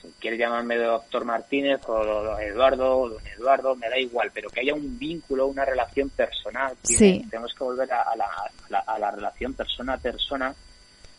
si 0.01 0.11
quiere 0.19 0.37
llamarme 0.37 0.77
doctor 0.77 1.25
Martínez 1.25 1.81
o 1.87 2.37
Eduardo 2.39 2.97
o 2.97 3.09
don 3.09 3.27
Eduardo, 3.27 3.75
me 3.75 3.89
da 3.89 3.97
igual, 3.97 4.31
pero 4.33 4.49
que 4.49 4.59
haya 4.59 4.73
un 4.73 4.97
vínculo, 4.99 5.47
una 5.47 5.65
relación 5.65 6.09
personal. 6.09 6.75
Sí. 6.83 7.25
Tenemos 7.29 7.53
que 7.53 7.63
volver 7.63 7.91
a, 7.91 8.15
la, 8.15 8.81
a 8.81 8.99
la 8.99 9.11
relación 9.11 9.53
persona 9.53 9.93
a 9.93 9.97
persona, 9.97 10.53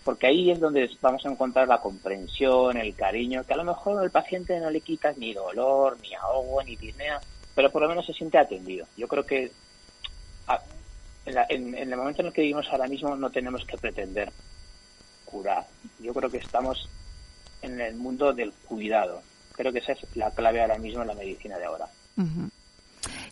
porque 0.05 0.27
ahí 0.27 0.51
es 0.51 0.61
donde 0.61 0.88
vamos 1.01 1.25
a 1.25 1.31
encontrar 1.31 1.66
la 1.66 1.81
comprensión, 1.81 2.77
el 2.77 2.95
cariño, 2.95 3.45
que 3.45 3.55
a 3.55 3.57
lo 3.57 3.64
mejor 3.64 4.01
al 4.01 4.11
paciente 4.11 4.61
no 4.61 4.71
le 4.71 4.81
quitas 4.81 5.16
ni 5.16 5.33
dolor, 5.33 5.99
ni 6.01 6.14
ahogo, 6.14 6.62
ni 6.62 6.77
disnea, 6.77 7.21
pero 7.55 7.71
por 7.71 7.83
lo 7.83 7.88
menos 7.88 8.07
se 8.07 8.12
siente 8.12 8.38
atendido. 8.38 8.87
Yo 8.97 9.09
creo 9.09 9.25
que 9.25 9.51
en, 11.27 11.75
en, 11.75 11.92
el 11.92 11.97
momento 11.97 12.23
en 12.23 12.29
el 12.29 12.33
que 12.33 12.42
vivimos 12.42 12.69
ahora 12.71 12.87
mismo 12.87 13.16
no 13.16 13.31
tenemos 13.31 13.64
que 13.64 13.77
pretender 13.77 14.31
curar. 15.25 15.64
Yo 15.99 16.14
creo 16.14 16.31
que 16.31 16.38
estamos 16.38 16.88
en 17.66 17.81
el 17.81 17.96
mundo 17.96 18.33
del 18.33 18.52
cuidado. 18.52 19.22
Creo 19.52 19.72
que 19.72 19.79
esa 19.79 19.92
es 19.92 19.98
la 20.14 20.31
clave 20.31 20.61
ahora 20.61 20.79
mismo 20.79 21.02
en 21.02 21.09
la 21.09 21.14
medicina 21.14 21.59
de 21.59 21.64
ahora. 21.64 21.87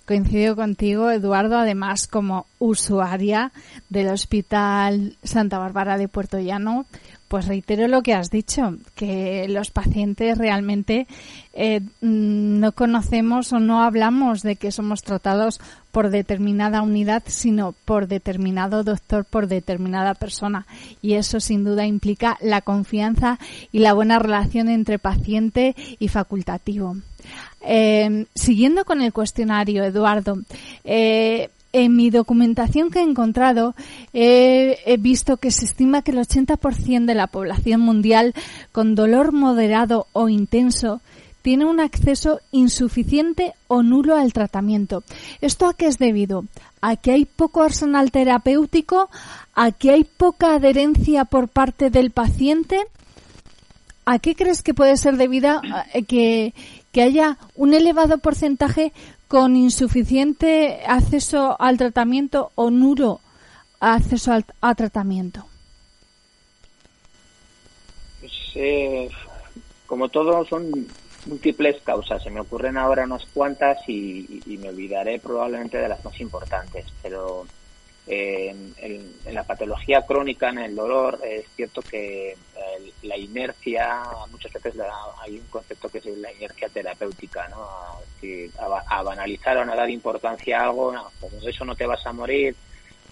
Coincido 0.07 0.55
contigo, 0.55 1.11
Eduardo, 1.11 1.57
además 1.57 2.07
como 2.07 2.47
usuaria 2.59 3.53
del 3.89 4.09
Hospital 4.09 5.17
Santa 5.23 5.59
Bárbara 5.59 5.97
de 5.97 6.09
Puerto 6.09 6.39
Llano, 6.39 6.85
pues 7.35 7.49
reitero 7.49 7.89
lo 7.89 8.05
que 8.05 8.15
has 8.15 8.31
dicho, 8.31 8.77
que 8.95 9.49
los 9.49 9.73
pacientes 9.73 10.39
realmente 10.39 11.09
eh, 11.53 11.81
no 12.01 12.71
conocemos 12.71 13.53
o 13.53 13.59
no 13.59 13.83
hablamos 13.83 14.43
de 14.43 14.55
que 14.55 14.71
somos 14.71 15.03
tratados 15.03 15.61
por 15.91 16.11
determinada 16.11 16.81
unidad, 16.81 17.25
sino 17.27 17.75
por 17.87 18.07
determinado 18.07 18.85
doctor, 18.85 19.25
por 19.25 19.49
determinada 19.49 20.15
persona. 20.15 20.69
Y 21.03 21.15
eso 21.15 21.41
sin 21.41 21.65
duda 21.65 21.87
implica 21.87 22.39
la 22.41 22.61
confianza 22.61 23.41
y 23.73 23.81
la 23.81 23.95
buena 23.95 24.21
relación 24.21 24.69
entre 24.69 25.01
paciente 25.01 25.75
y 25.99 26.07
facultativo. 26.07 26.99
Eh, 27.63 28.27
siguiendo 28.37 28.85
con 28.85 29.03
el 29.03 29.13
cuestionario, 29.13 29.83
Eduardo, 29.83 30.39
eh, 30.85 31.51
en 31.75 31.97
mi 31.97 32.09
documentación 32.09 32.91
que 32.91 33.01
he 33.01 33.03
encontrado 33.03 33.75
he 34.13 34.97
visto 34.99 35.37
que 35.37 35.51
se 35.51 35.65
estima 35.65 36.03
que 36.03 36.13
el 36.13 36.19
80% 36.19 37.05
de 37.05 37.15
la 37.15 37.27
población 37.27 37.81
mundial 37.81 38.33
con 38.73 38.95
dolor 38.95 39.33
moderado 39.33 40.07
o 40.13 40.29
intenso 40.29 41.01
tiene 41.45 41.67
un 41.67 41.79
acceso 41.79 42.41
insuficiente 42.53 43.53
o 43.67 43.83
nulo 43.83 44.17
al 44.17 44.33
tratamiento. 44.33 45.03
¿Esto 45.43 45.67
a 45.67 45.75
qué 45.75 45.89
es 45.89 45.99
debido? 45.99 46.47
¿A 46.81 46.97
que 46.97 47.11
hay 47.11 47.27
poco 47.27 47.63
arsenal 47.63 48.11
terapéutico? 48.13 49.11
¿A 49.55 49.71
que 49.71 49.91
hay 49.91 50.05
poca 50.05 50.55
adherencia 50.55 51.27
por 51.27 51.49
parte 51.49 51.91
del 51.91 52.13
paciente? 52.13 52.81
¿A 54.07 54.21
qué 54.21 54.35
crees 54.35 54.63
que 54.63 54.73
puede 54.73 54.97
ser 54.97 55.19
debido 55.19 55.51
a 55.51 55.85
que, 56.09 56.55
que 56.93 57.03
haya 57.03 57.37
un 57.57 57.75
elevado 57.75 58.17
porcentaje 58.17 58.95
con 59.35 59.57
insuficiente 59.57 60.83
acceso 60.87 61.61
al 61.61 61.77
tratamiento 61.77 62.53
o 62.55 62.71
nulo 62.71 63.21
acceso 63.81 64.31
al, 64.31 64.77
tratamiento? 64.77 65.45
Pues, 68.21 68.33
eh, 68.55 69.11
como 69.89 70.09
todo, 70.09 70.45
son 70.45 70.87
múltiples 71.27 71.83
causas. 71.83 72.23
Se 72.23 72.31
me 72.31 72.39
ocurren 72.39 72.77
ahora 72.77 73.03
unas 73.03 73.27
cuantas 73.27 73.79
y, 73.89 74.41
me 74.47 74.69
olvidaré 74.69 75.19
probablemente 75.19 75.79
de 75.79 75.89
las 75.89 76.05
más 76.05 76.21
importantes. 76.21 76.87
Pero 77.03 77.45
en, 78.07 79.15
la 79.33 79.45
patología 79.45 80.03
crónica, 80.03 80.51
en 80.51 80.59
el 80.59 80.77
dolor, 80.77 81.21
es 81.25 81.47
cierto 81.57 81.83
que 81.83 82.37
la 83.03 83.17
inercia, 83.17 84.03
muchas 84.31 84.53
veces 84.53 84.75
hay 85.21 85.39
un 85.39 85.47
concepto 85.47 85.89
que 85.89 85.99
es 85.99 86.07
la 86.07 86.33
inercia 86.33 86.69
terapéutica, 86.69 87.49
¿no? 87.49 87.67
a, 88.89 89.03
banalizar 89.03 89.57
o 89.57 89.63
a 89.63 89.77
dar 89.77 89.91
importancia 89.91 90.61
a 90.61 90.65
algo, 90.65 90.93
como 91.21 91.49
eso 91.49 91.65
no 91.65 91.75
te 91.75 91.87
vas 91.87 92.07
a 92.07 92.13
morir, 92.13 92.55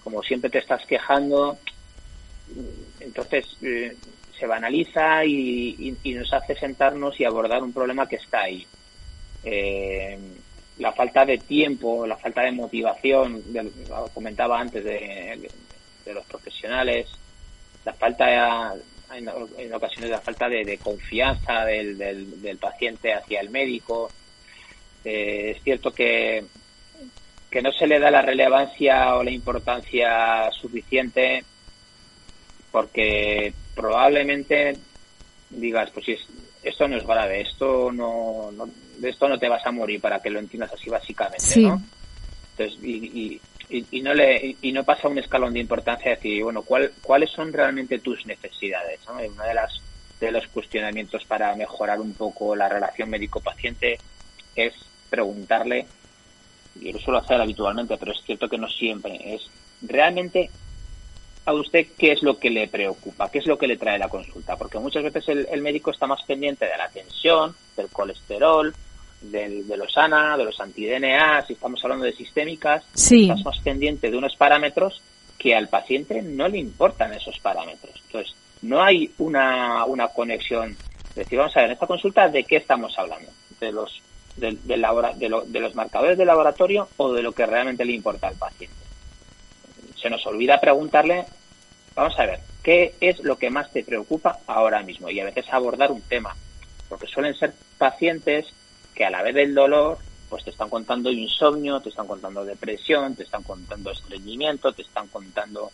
como 0.02 0.22
siempre 0.22 0.50
te 0.50 0.58
estás 0.58 0.84
quejando, 0.86 1.58
entonces 3.00 3.46
eh, 3.62 3.96
se 4.38 4.46
banaliza 4.46 5.24
y, 5.24 5.96
nos 6.04 6.32
hace 6.32 6.54
sentarnos 6.54 7.18
y 7.20 7.24
abordar 7.24 7.62
un 7.62 7.72
problema 7.72 8.08
que 8.08 8.16
está 8.16 8.40
ahí. 8.42 8.66
Eh, 9.44 10.18
la 10.82 10.92
falta 10.92 11.24
de 11.24 11.38
tiempo, 11.38 12.06
la 12.06 12.16
falta 12.16 12.42
de 12.42 12.50
motivación, 12.50 13.42
lo 13.52 14.08
comentaba 14.08 14.60
antes 14.60 14.84
de, 14.84 15.48
los 16.12 16.24
profesionales, 16.26 17.08
la 17.84 17.92
falta 17.94 18.74
en, 19.14 19.72
ocasiones 19.72 20.10
la 20.10 20.20
falta 20.20 20.48
de, 20.48 20.78
confianza 20.78 21.64
del, 21.64 21.96
del, 21.96 22.58
paciente 22.58 23.14
hacia 23.14 23.40
el 23.40 23.50
médico. 23.50 24.10
Eh, 25.04 25.54
es 25.56 25.62
cierto 25.62 25.92
que, 25.92 26.44
que 27.48 27.62
no 27.62 27.70
se 27.70 27.86
le 27.86 28.00
da 28.00 28.10
la 28.10 28.22
relevancia 28.22 29.14
o 29.14 29.22
la 29.22 29.30
importancia 29.30 30.50
suficiente 30.50 31.44
porque 32.72 33.54
probablemente 33.76 34.76
digas, 35.50 35.90
pues 35.90 36.06
si 36.06 36.16
esto 36.62 36.88
no 36.88 36.96
es 36.96 37.06
grave, 37.06 37.42
esto 37.42 37.92
no, 37.92 38.50
de 39.02 39.10
esto 39.10 39.28
no 39.28 39.36
te 39.36 39.48
vas 39.48 39.66
a 39.66 39.72
morir 39.72 40.00
para 40.00 40.20
que 40.20 40.30
lo 40.30 40.38
entiendas 40.38 40.72
así 40.72 40.88
básicamente, 40.88 41.60
¿no? 41.60 41.82
Entonces, 42.56 42.78
y, 42.84 43.40
y, 43.68 43.86
y, 43.90 44.00
no 44.00 44.14
le 44.14 44.56
y 44.62 44.70
no 44.70 44.84
pasa 44.84 45.08
un 45.08 45.18
escalón 45.18 45.54
de 45.54 45.60
importancia 45.60 46.10
de 46.10 46.16
decir, 46.16 46.44
bueno, 46.44 46.62
¿cuál, 46.62 46.92
¿cuáles 47.02 47.30
son 47.30 47.52
realmente 47.52 47.98
tus 47.98 48.24
necesidades? 48.26 49.00
¿no? 49.08 49.14
Una 49.14 49.44
de 49.44 49.54
las 49.54 49.72
de 50.20 50.30
los 50.30 50.46
cuestionamientos 50.48 51.24
para 51.24 51.56
mejorar 51.56 52.00
un 52.00 52.14
poco 52.14 52.54
la 52.54 52.68
relación 52.68 53.10
médico-paciente 53.10 53.98
es 54.54 54.72
preguntarle, 55.10 55.86
y 56.80 56.92
lo 56.92 57.00
suelo 57.00 57.18
hacer 57.18 57.40
habitualmente, 57.40 57.96
pero 57.96 58.12
es 58.12 58.22
cierto 58.22 58.48
que 58.48 58.56
no 58.56 58.68
siempre, 58.68 59.34
es 59.34 59.50
realmente 59.80 60.48
a 61.44 61.52
usted 61.52 61.88
qué 61.98 62.12
es 62.12 62.22
lo 62.22 62.38
que 62.38 62.50
le 62.50 62.68
preocupa, 62.68 63.30
qué 63.30 63.38
es 63.38 63.46
lo 63.46 63.58
que 63.58 63.66
le 63.66 63.76
trae 63.76 63.98
la 63.98 64.08
consulta, 64.08 64.56
porque 64.56 64.78
muchas 64.78 65.02
veces 65.02 65.28
el, 65.28 65.60
médico 65.60 65.90
está 65.90 66.06
más 66.06 66.22
pendiente 66.22 66.66
de 66.66 66.76
la 66.76 66.88
tensión, 66.88 67.54
del 67.76 67.88
colesterol, 67.88 68.72
del, 69.30 69.66
de 69.66 69.76
los 69.76 69.96
ANA, 69.96 70.36
de 70.36 70.44
los 70.44 70.60
anti-DNA, 70.60 71.46
si 71.46 71.52
estamos 71.54 71.82
hablando 71.84 72.04
de 72.04 72.12
sistémicas, 72.12 72.84
sí. 72.94 73.22
estás 73.22 73.44
más 73.44 73.58
pendiente 73.60 74.10
de 74.10 74.16
unos 74.16 74.36
parámetros 74.36 75.02
que 75.38 75.54
al 75.54 75.68
paciente 75.68 76.22
no 76.22 76.48
le 76.48 76.58
importan 76.58 77.12
esos 77.12 77.38
parámetros. 77.40 77.94
Entonces, 78.06 78.34
no 78.62 78.82
hay 78.82 79.10
una, 79.18 79.84
una 79.86 80.08
conexión. 80.08 80.76
Es 81.10 81.14
decir, 81.14 81.38
vamos 81.38 81.56
a 81.56 81.60
ver, 81.60 81.68
en 81.68 81.72
esta 81.74 81.86
consulta, 81.86 82.28
¿de 82.28 82.44
qué 82.44 82.56
estamos 82.56 82.96
hablando? 82.98 83.30
¿De 83.60 83.72
los, 83.72 84.00
de, 84.36 84.56
de, 84.64 85.42
de 85.46 85.60
los 85.60 85.74
marcadores 85.74 86.16
de 86.16 86.24
laboratorio 86.24 86.88
o 86.96 87.12
de 87.12 87.22
lo 87.22 87.32
que 87.32 87.46
realmente 87.46 87.84
le 87.84 87.92
importa 87.92 88.28
al 88.28 88.36
paciente? 88.36 88.82
se 90.02 90.10
nos 90.10 90.26
olvida 90.26 90.60
preguntarle, 90.60 91.24
vamos 91.94 92.18
a 92.18 92.26
ver, 92.26 92.40
¿qué 92.62 92.94
es 93.00 93.20
lo 93.20 93.36
que 93.38 93.50
más 93.50 93.70
te 93.70 93.84
preocupa 93.84 94.40
ahora 94.46 94.82
mismo? 94.82 95.08
Y 95.08 95.20
a 95.20 95.24
veces 95.24 95.46
abordar 95.50 95.92
un 95.92 96.02
tema, 96.02 96.34
porque 96.88 97.06
suelen 97.06 97.34
ser 97.36 97.54
pacientes 97.78 98.52
que 99.02 99.06
a 99.06 99.10
la 99.10 99.22
vez 99.22 99.34
del 99.34 99.52
dolor, 99.52 99.98
pues 100.28 100.44
te 100.44 100.50
están 100.50 100.70
contando 100.70 101.10
insomnio, 101.10 101.80
te 101.80 101.88
están 101.88 102.06
contando 102.06 102.44
depresión, 102.44 103.16
te 103.16 103.24
están 103.24 103.42
contando 103.42 103.90
estreñimiento, 103.90 104.72
te 104.72 104.82
están 104.82 105.08
contando 105.08 105.72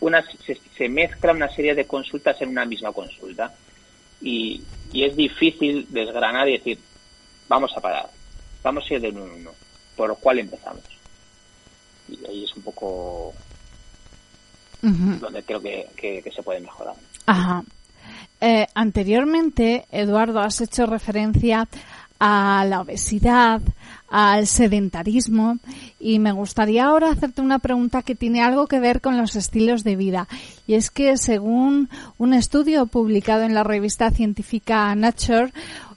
una 0.00 0.22
se, 0.22 0.54
se 0.54 0.88
mezcla 0.88 1.32
una 1.32 1.48
serie 1.48 1.74
de 1.74 1.86
consultas 1.86 2.40
en 2.40 2.48
una 2.48 2.64
misma 2.64 2.90
consulta 2.90 3.54
y, 4.22 4.62
y, 4.94 5.04
es 5.04 5.14
difícil 5.14 5.86
desgranar 5.90 6.48
y 6.48 6.52
decir 6.52 6.78
vamos 7.48 7.70
a 7.76 7.80
parar, 7.80 8.08
vamos 8.62 8.84
a 8.90 8.94
ir 8.94 9.00
de 9.02 9.10
uno 9.10 9.26
en 9.26 9.42
uno, 9.42 9.50
por 9.94 10.08
lo 10.08 10.16
cual 10.16 10.38
empezamos. 10.38 10.82
Y 12.08 12.24
ahí 12.26 12.44
es 12.44 12.56
un 12.56 12.62
poco 12.62 13.34
donde 14.80 15.42
creo 15.42 15.60
que, 15.60 16.32
se 16.34 16.42
puede 16.42 16.60
mejorar. 16.60 16.94
Ajá. 17.26 17.62
Eh, 18.40 18.66
anteriormente, 18.74 19.84
Eduardo, 19.90 20.40
has 20.40 20.62
hecho 20.62 20.86
referencia 20.86 21.68
a 22.20 22.64
la 22.68 22.82
obesidad, 22.82 23.60
al 24.08 24.46
sedentarismo 24.46 25.58
y 25.98 26.18
me 26.18 26.32
gustaría 26.32 26.86
ahora 26.86 27.10
hacerte 27.10 27.40
una 27.40 27.60
pregunta 27.60 28.02
que 28.02 28.16
tiene 28.16 28.42
algo 28.42 28.66
que 28.66 28.80
ver 28.80 29.00
con 29.00 29.16
los 29.16 29.36
estilos 29.36 29.84
de 29.84 29.96
vida. 29.96 30.28
Y 30.66 30.74
es 30.74 30.90
que 30.90 31.16
según 31.16 31.88
un 32.18 32.34
estudio 32.34 32.86
publicado 32.86 33.44
en 33.44 33.54
la 33.54 33.64
revista 33.64 34.10
científica 34.10 34.94
Nature 34.94 35.52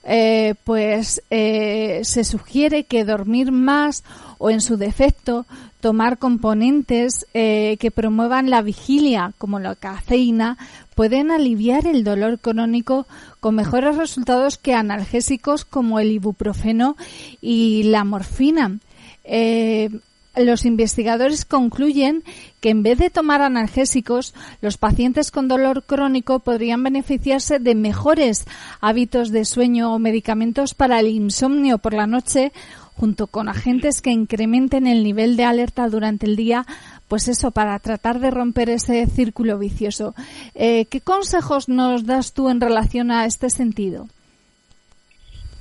eh, 0.06 0.56
pues 0.66 1.24
eh, 1.30 2.02
se 2.04 2.26
sugiere 2.26 2.84
que 2.84 3.06
dormir 3.06 3.52
más 3.54 4.04
o 4.38 4.50
en 4.50 4.60
su 4.60 4.76
defecto 4.76 5.46
tomar 5.84 6.18
componentes 6.18 7.28
eh, 7.34 7.76
que 7.78 7.92
promuevan 7.92 8.50
la 8.50 8.62
vigilia, 8.62 9.34
como 9.38 9.60
la 9.60 9.76
cafeína, 9.76 10.58
pueden 10.96 11.30
aliviar 11.30 11.86
el 11.88 12.06
dolor 12.06 12.40
crónico 12.40 13.06
con 13.42 13.56
mejores 13.56 13.98
resultados 13.98 14.58
que 14.58 14.76
analgésicos 14.76 15.66
como 15.66 16.00
el 16.00 16.12
ibuprofeno 16.12 16.96
y 17.42 17.84
la 17.84 18.06
morfina. 18.06 18.80
Eh, 19.26 19.90
los 20.38 20.66
investigadores 20.66 21.44
concluyen 21.44 22.24
que 22.62 22.70
en 22.70 22.82
vez 22.82 22.98
de 22.98 23.10
tomar 23.10 23.42
analgésicos, 23.42 24.34
los 24.62 24.78
pacientes 24.78 25.32
con 25.32 25.50
dolor 25.50 25.84
crónico 25.84 26.40
podrían 26.40 26.82
beneficiarse 26.82 27.60
de 27.60 27.76
mejores 27.76 28.46
hábitos 28.80 29.32
de 29.32 29.44
sueño 29.44 29.94
o 29.94 30.00
medicamentos 30.00 30.76
para 30.76 31.02
el 31.02 31.08
insomnio 31.08 31.78
por 31.78 31.94
la 31.94 32.08
noche 32.08 32.54
junto 32.96 33.28
con 33.28 33.50
agentes 33.50 34.02
que 34.02 34.12
incrementen 34.12 34.88
el 34.88 35.04
nivel 35.04 35.38
de 35.38 35.44
alerta 35.44 35.88
durante 35.90 36.26
el 36.26 36.36
día, 36.36 36.66
pues 37.08 37.28
eso, 37.28 37.52
para 37.52 37.78
tratar 37.80 38.20
de 38.20 38.32
romper 38.32 38.70
ese 38.70 39.06
círculo 39.08 39.58
vicioso. 39.58 40.16
Eh, 40.56 40.86
¿Qué 40.86 41.02
consejos 41.02 41.70
nos 41.70 42.06
das 42.06 42.34
tú 42.34 42.50
en 42.50 42.62
relación 42.62 43.12
a 43.12 43.26
este 43.26 43.50
sentido? 43.50 44.08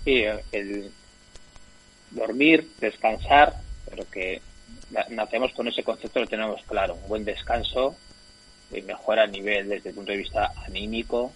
Sí, 0.05 0.23
el 0.53 0.91
dormir, 2.11 2.71
descansar, 2.81 3.55
pero 3.89 4.05
que 4.11 4.41
nacemos 5.11 5.53
con 5.53 5.69
ese 5.69 5.83
concepto, 5.83 6.21
lo 6.21 6.27
tenemos 6.27 6.63
claro. 6.65 6.95
Un 6.95 7.09
buen 7.09 7.25
descanso 7.25 7.97
mejora 8.81 9.25
el 9.25 9.33
nivel 9.33 9.69
desde 9.69 9.91
el 9.91 9.95
punto 9.95 10.13
de 10.13 10.19
vista 10.19 10.51
anímico, 10.67 11.33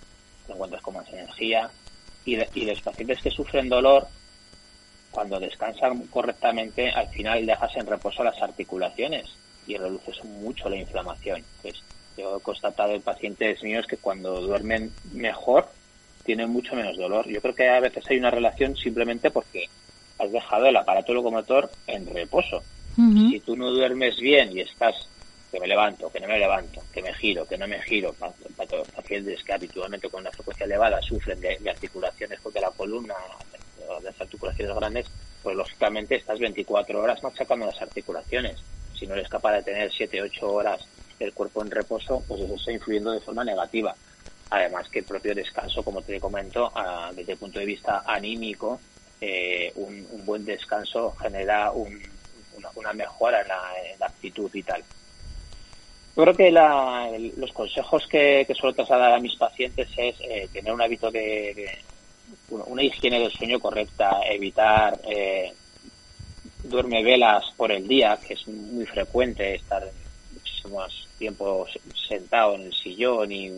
te 0.47 0.53
encuentras 0.53 0.81
con 0.81 0.95
más 0.95 1.09
energía. 1.13 1.69
Y, 2.25 2.37
y 2.59 2.65
los 2.65 2.81
pacientes 2.81 3.21
que 3.23 3.31
sufren 3.31 3.69
dolor, 3.69 4.09
cuando 5.17 5.41
descansan 5.41 5.99
correctamente, 6.09 6.91
al 6.91 7.09
final 7.09 7.47
dejas 7.47 7.75
en 7.77 7.87
reposo 7.87 8.23
las 8.23 8.37
articulaciones 8.43 9.25
y 9.67 9.79
reduces 9.79 10.23
mucho 10.27 10.69
la 10.69 10.77
inflamación. 10.77 11.43
Pues 11.63 11.83
yo 12.19 12.37
he 12.37 12.41
constatado 12.43 12.93
en 12.93 13.01
pacientes 13.01 13.63
míos 13.63 13.87
que 13.89 13.97
cuando 13.97 14.43
duermen 14.43 14.93
mejor 15.15 15.71
tienen 16.23 16.51
mucho 16.51 16.77
menos 16.77 16.99
dolor. 16.99 17.27
Yo 17.31 17.41
creo 17.41 17.55
que 17.55 17.67
a 17.67 17.81
veces 17.81 18.05
hay 18.11 18.19
una 18.19 18.31
relación 18.31 18.77
simplemente 18.77 19.31
porque 19.31 19.71
has 20.19 20.31
dejado 20.31 20.67
el 20.67 20.77
aparato 20.77 21.15
locomotor 21.15 21.71
en 21.87 22.07
reposo. 22.13 22.63
Si 22.95 23.41
tú 23.41 23.57
no 23.57 23.71
duermes 23.71 24.19
bien 24.19 24.55
y 24.55 24.61
estás 24.61 25.09
que 25.51 25.61
me 25.61 25.67
levanto, 25.67 26.11
que 26.11 26.21
no 26.21 26.29
me 26.29 26.39
levanto, 26.39 26.83
que 26.93 27.01
me 27.01 27.15
giro, 27.15 27.47
que 27.47 27.57
no 27.57 27.67
me 27.67 27.81
giro, 27.81 28.15
pacientes 28.95 29.43
que 29.43 29.53
habitualmente 29.55 30.11
con 30.11 30.21
una 30.21 30.31
frecuencia 30.31 30.67
elevada 30.67 31.01
sufren 31.01 31.41
de, 31.41 31.57
de 31.59 31.71
articulaciones 31.71 32.39
porque 32.43 32.61
la 32.61 32.71
columna 32.71 33.15
las 34.03 34.21
articulaciones 34.21 34.75
grandes, 34.75 35.07
pues 35.43 35.57
lógicamente 35.57 36.17
estás 36.17 36.39
24 36.39 37.01
horas 37.01 37.23
machacando 37.23 37.67
las 37.67 37.81
articulaciones. 37.81 38.59
Si 38.99 39.07
no 39.07 39.15
eres 39.15 39.29
capaz 39.29 39.53
de 39.55 39.63
tener 39.63 39.93
7, 39.93 40.23
8 40.23 40.53
horas 40.53 40.87
el 41.19 41.33
cuerpo 41.33 41.63
en 41.63 41.71
reposo, 41.71 42.23
pues 42.27 42.41
eso 42.41 42.55
está 42.55 42.73
influyendo 42.73 43.13
de 43.13 43.21
forma 43.21 43.45
negativa. 43.45 43.95
Además 44.51 44.89
que 44.89 45.01
el 45.01 45.05
propio 45.05 45.35
descanso, 45.35 45.83
como 45.83 46.03
te 46.03 46.21
comento, 46.21 46.73
desde 47.15 47.33
el 47.33 47.39
punto 47.39 47.59
de 47.59 47.67
vista 47.67 48.05
anímico, 48.07 48.81
eh, 49.21 49.73
un, 49.77 50.07
buen 50.25 50.45
descanso 50.45 51.15
genera 51.21 51.73
una, 51.73 52.93
mejora 52.93 53.43
en 53.43 53.49
la, 53.49 54.07
actitud 54.07 54.51
vital. 54.51 54.83
Yo 56.17 56.23
creo 56.23 56.35
que 56.35 56.51
los 57.37 57.53
consejos 57.53 58.07
que, 58.07 58.45
que, 58.47 58.55
suelo 58.55 58.75
trasladar 58.75 59.15
a 59.15 59.21
mis 59.21 59.37
pacientes 59.37 59.89
es 59.97 60.17
eh, 60.21 60.49
tener 60.53 60.73
un 60.73 60.81
hábito 60.81 61.11
de, 61.11 61.79
una 62.51 62.83
higiene 62.83 63.21
del 63.21 63.33
sueño 63.33 63.59
correcta, 63.61 64.21
evitar 64.29 65.01
eh, 65.09 65.53
duerme 66.63 67.03
velas 67.03 67.45
por 67.57 67.73
el 67.73 67.87
día, 67.87 68.19
que 68.27 68.35
es 68.35 68.47
muy 68.49 68.87
frecuente 68.87 69.55
estar 69.55 69.83
muchísimos 70.33 71.07
tiempo 71.19 71.67
sentado 72.09 72.55
en 72.55 72.63
el 72.63 72.75
sillón 72.75 73.33
y 73.33 73.51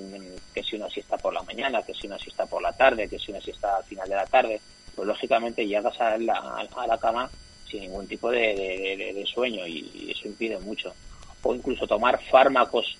que 0.55 0.63
si 0.63 0.77
una 0.77 0.89
siesta 0.89 1.17
por 1.17 1.35
la 1.35 1.43
mañana, 1.43 1.83
que 1.83 1.95
si 1.95 2.07
una 2.07 2.19
siesta 2.19 2.47
por 2.47 2.63
la 2.63 2.73
tarde, 2.73 3.09
que 3.09 3.19
si 3.19 3.33
una 3.33 3.41
siesta 3.41 3.77
al 3.77 3.85
final 3.85 4.09
de 4.09 4.15
la 4.15 4.27
tarde, 4.27 4.61
pues 4.95 5.07
lógicamente 5.07 5.67
llegas 5.67 6.01
a 6.01 6.17
la, 6.19 6.35
a 6.35 6.87
la 6.87 6.99
cama 6.99 7.31
sin 7.69 7.81
ningún 7.83 8.07
tipo 8.07 8.31
de, 8.31 9.25
sueño 9.33 9.67
y, 9.67 10.11
eso 10.11 10.29
impide 10.29 10.59
mucho. 10.59 10.95
O 11.43 11.55
incluso 11.55 11.87
tomar 11.87 12.21
fármacos 12.31 12.97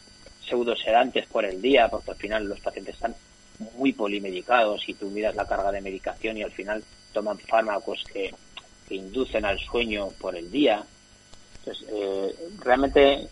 pseudosedantes 0.47 1.27
por 1.27 1.45
el 1.45 1.61
día, 1.61 1.89
porque 1.89 2.11
al 2.13 2.17
final 2.17 2.45
los 2.45 2.61
pacientes 2.61 2.95
están 2.95 3.15
muy 3.77 3.93
polimedicados 3.93 4.89
y 4.89 4.95
tú 4.95 5.11
miras 5.11 5.35
la 5.35 5.47
carga 5.47 5.73
de 5.73 5.81
medicación 5.81 6.37
y 6.37 6.43
al 6.43 6.53
final 6.53 6.85
toman 7.13 7.39
fármacos 7.39 8.05
que, 8.13 8.35
inducen 8.91 9.45
al 9.45 9.59
sueño 9.59 10.09
por 10.19 10.35
el 10.35 10.51
día. 10.51 10.83
Entonces, 11.59 11.87
eh, 11.93 12.35
realmente 12.59 13.29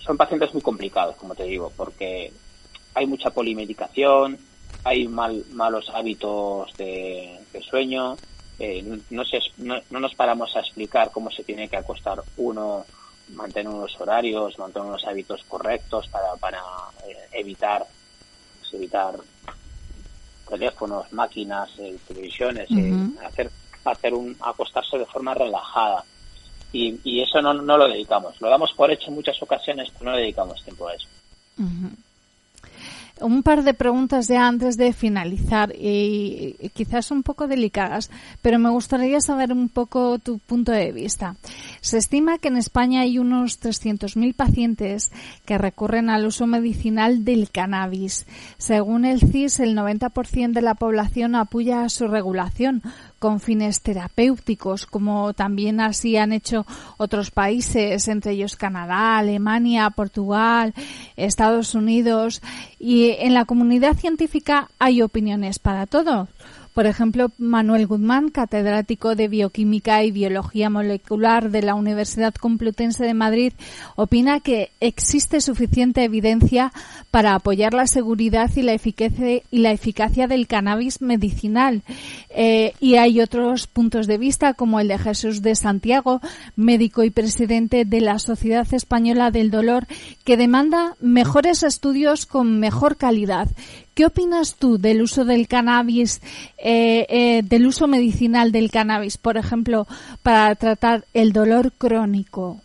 son 0.00 0.16
pacientes 0.16 0.52
muy 0.52 0.62
complicados, 0.62 1.14
como 1.14 1.36
te 1.36 1.44
digo, 1.44 1.72
porque 1.76 2.32
hay 2.94 3.06
mucha 3.06 3.30
polimedicación, 3.30 4.36
hay 4.82 5.06
mal, 5.06 5.44
malos 5.52 5.90
hábitos 5.94 6.76
de, 6.76 7.38
sueño, 7.70 8.16
eh, 8.58 8.82
no, 9.10 9.22
no, 9.90 10.00
nos 10.00 10.14
paramos 10.16 10.56
a 10.56 10.60
explicar 10.60 11.12
cómo 11.12 11.30
se 11.30 11.44
tiene 11.44 11.68
que 11.68 11.76
acostar 11.76 12.20
uno, 12.36 12.84
mantener 13.34 13.72
unos 13.72 14.00
horarios, 14.00 14.58
mantener 14.58 14.88
unos 14.88 15.04
hábitos 15.04 15.44
correctos 15.44 16.08
para, 16.08 16.34
para 16.36 16.58
eh, 17.06 17.16
evitar 17.32 17.86
evitar 18.72 19.14
teléfonos, 20.48 21.12
máquinas, 21.12 21.70
eh, 21.78 21.96
televisiones, 22.06 22.70
eh, 22.70 22.94
hacer 23.24 23.50
hacer 23.84 24.14
un 24.14 24.36
acostarse 24.40 24.98
de 24.98 25.06
forma 25.06 25.32
relajada 25.34 26.04
y, 26.72 26.98
y 27.04 27.22
eso 27.22 27.40
no, 27.40 27.54
no, 27.54 27.78
lo 27.78 27.88
dedicamos. 27.88 28.40
Lo 28.40 28.48
damos 28.48 28.72
por 28.72 28.90
hecho 28.90 29.08
en 29.08 29.14
muchas 29.14 29.40
ocasiones, 29.42 29.90
pero 29.96 30.10
no 30.10 30.16
dedicamos 30.16 30.62
tiempo 30.64 30.88
a 30.88 30.94
eso. 30.94 31.06
Un 33.20 33.42
par 33.42 33.64
de 33.64 33.74
preguntas 33.74 34.28
ya 34.28 34.46
antes 34.46 34.76
de 34.76 34.92
finalizar 34.92 35.72
y, 35.74 36.56
quizás 36.74 37.10
un 37.10 37.22
poco 37.22 37.48
delicadas, 37.48 38.10
pero 38.42 38.58
me 38.58 38.70
gustaría 38.70 39.20
saber 39.20 39.52
un 39.52 39.68
poco 39.68 40.18
tu 40.18 40.38
punto 40.38 40.72
de 40.72 40.92
vista. 40.92 41.36
Se 41.80 41.98
estima 41.98 42.38
que 42.38 42.48
en 42.48 42.56
España 42.56 43.02
hay 43.02 43.18
unos 43.18 43.60
300.000 43.60 44.34
pacientes 44.34 45.12
que 45.44 45.58
recurren 45.58 46.10
al 46.10 46.26
uso 46.26 46.46
medicinal 46.46 47.24
del 47.24 47.50
cannabis. 47.50 48.26
Según 48.58 49.04
el 49.04 49.20
CIS, 49.20 49.60
el 49.60 49.76
90% 49.76 50.52
de 50.52 50.62
la 50.62 50.74
población 50.74 51.34
apoya 51.34 51.88
su 51.88 52.08
regulación 52.08 52.82
con 53.18 53.40
fines 53.40 53.80
terapéuticos, 53.80 54.86
como 54.86 55.32
también 55.32 55.80
así 55.80 56.16
han 56.16 56.32
hecho 56.32 56.66
otros 56.96 57.30
países, 57.30 58.08
entre 58.08 58.32
ellos 58.32 58.56
Canadá, 58.56 59.18
Alemania, 59.18 59.90
Portugal, 59.90 60.74
Estados 61.16 61.74
Unidos. 61.74 62.42
Y 62.78 63.10
en 63.18 63.34
la 63.34 63.44
comunidad 63.44 63.94
científica 63.96 64.68
hay 64.78 65.02
opiniones 65.02 65.58
para 65.58 65.86
todo. 65.86 66.28
Por 66.76 66.84
ejemplo, 66.84 67.32
Manuel 67.38 67.86
Guzmán, 67.86 68.28
catedrático 68.28 69.14
de 69.14 69.28
Bioquímica 69.28 70.04
y 70.04 70.10
Biología 70.10 70.68
Molecular 70.68 71.50
de 71.50 71.62
la 71.62 71.74
Universidad 71.74 72.34
Complutense 72.34 73.02
de 73.02 73.14
Madrid, 73.14 73.54
opina 73.94 74.40
que 74.40 74.72
existe 74.80 75.40
suficiente 75.40 76.04
evidencia 76.04 76.74
para 77.10 77.34
apoyar 77.34 77.72
la 77.72 77.86
seguridad 77.86 78.50
y 78.54 78.60
la 78.60 78.74
eficacia, 78.74 79.40
y 79.50 79.58
la 79.60 79.72
eficacia 79.72 80.26
del 80.26 80.46
cannabis 80.46 81.00
medicinal. 81.00 81.82
Eh, 82.28 82.74
y 82.78 82.96
hay 82.96 83.22
otros 83.22 83.68
puntos 83.68 84.06
de 84.06 84.18
vista, 84.18 84.52
como 84.52 84.78
el 84.78 84.88
de 84.88 84.98
Jesús 84.98 85.40
de 85.40 85.54
Santiago, 85.54 86.20
médico 86.56 87.04
y 87.04 87.08
presidente 87.08 87.86
de 87.86 88.02
la 88.02 88.18
Sociedad 88.18 88.66
Española 88.74 89.30
del 89.30 89.50
Dolor, 89.50 89.86
que 90.24 90.36
demanda 90.36 90.94
mejores 91.00 91.62
estudios 91.62 92.26
con 92.26 92.60
mejor 92.60 92.98
calidad 92.98 93.48
¿Qué 93.96 94.04
opinas 94.04 94.56
tú 94.56 94.76
del 94.76 95.00
uso 95.00 95.24
del 95.24 95.48
cannabis, 95.48 96.20
eh, 96.58 97.06
eh, 97.08 97.40
del 97.42 97.66
uso 97.66 97.86
medicinal 97.86 98.52
del 98.52 98.70
cannabis, 98.70 99.16
por 99.16 99.38
ejemplo, 99.38 99.86
para 100.22 100.54
tratar 100.54 101.06
el 101.14 101.32
dolor 101.32 101.72
crónico? 101.72 102.60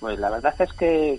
Pues 0.00 0.18
la 0.18 0.28
verdad 0.28 0.54
es 0.58 0.70
que 0.74 1.18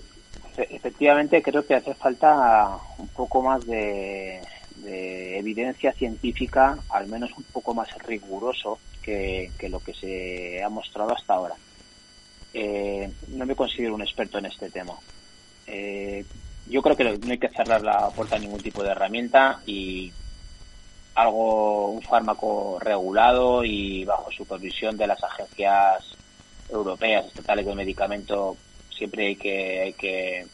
efectivamente 0.56 1.42
creo 1.42 1.66
que 1.66 1.74
hace 1.74 1.92
falta 1.94 2.78
un 2.98 3.08
poco 3.08 3.42
más 3.42 3.66
de, 3.66 4.40
evidencia 4.84 5.92
científica, 5.92 6.78
al 6.88 7.08
menos 7.08 7.32
un 7.36 7.42
poco 7.42 7.74
más 7.74 7.88
riguroso 8.06 8.78
que, 9.02 9.50
lo 9.68 9.80
que 9.80 9.92
se 9.92 10.62
ha 10.62 10.68
mostrado 10.68 11.16
hasta 11.16 11.34
ahora. 11.34 11.56
Eh, 12.54 13.10
no 13.30 13.44
me 13.44 13.56
considero 13.56 13.96
un 13.96 14.02
experto 14.02 14.38
en 14.38 14.46
este 14.46 14.70
tema. 14.70 14.94
Eh, 15.66 16.24
yo 16.66 16.82
creo 16.82 16.96
que 16.96 17.04
no 17.04 17.32
hay 17.32 17.38
que 17.38 17.48
cerrar 17.48 17.82
la 17.82 18.10
puerta 18.10 18.36
a 18.36 18.38
ningún 18.38 18.62
tipo 18.62 18.82
de 18.82 18.90
herramienta 18.90 19.60
y 19.66 20.12
algo, 21.14 21.90
un 21.90 22.02
fármaco 22.02 22.78
regulado 22.80 23.64
y 23.64 24.04
bajo 24.04 24.30
supervisión 24.30 24.96
de 24.96 25.06
las 25.06 25.22
agencias 25.22 26.16
europeas 26.70 27.26
estatales 27.26 27.66
de 27.66 27.74
medicamento 27.74 28.56
siempre 28.90 29.26
hay 29.26 29.36
que 29.36 29.80
hay 29.80 29.92
que 29.92 30.46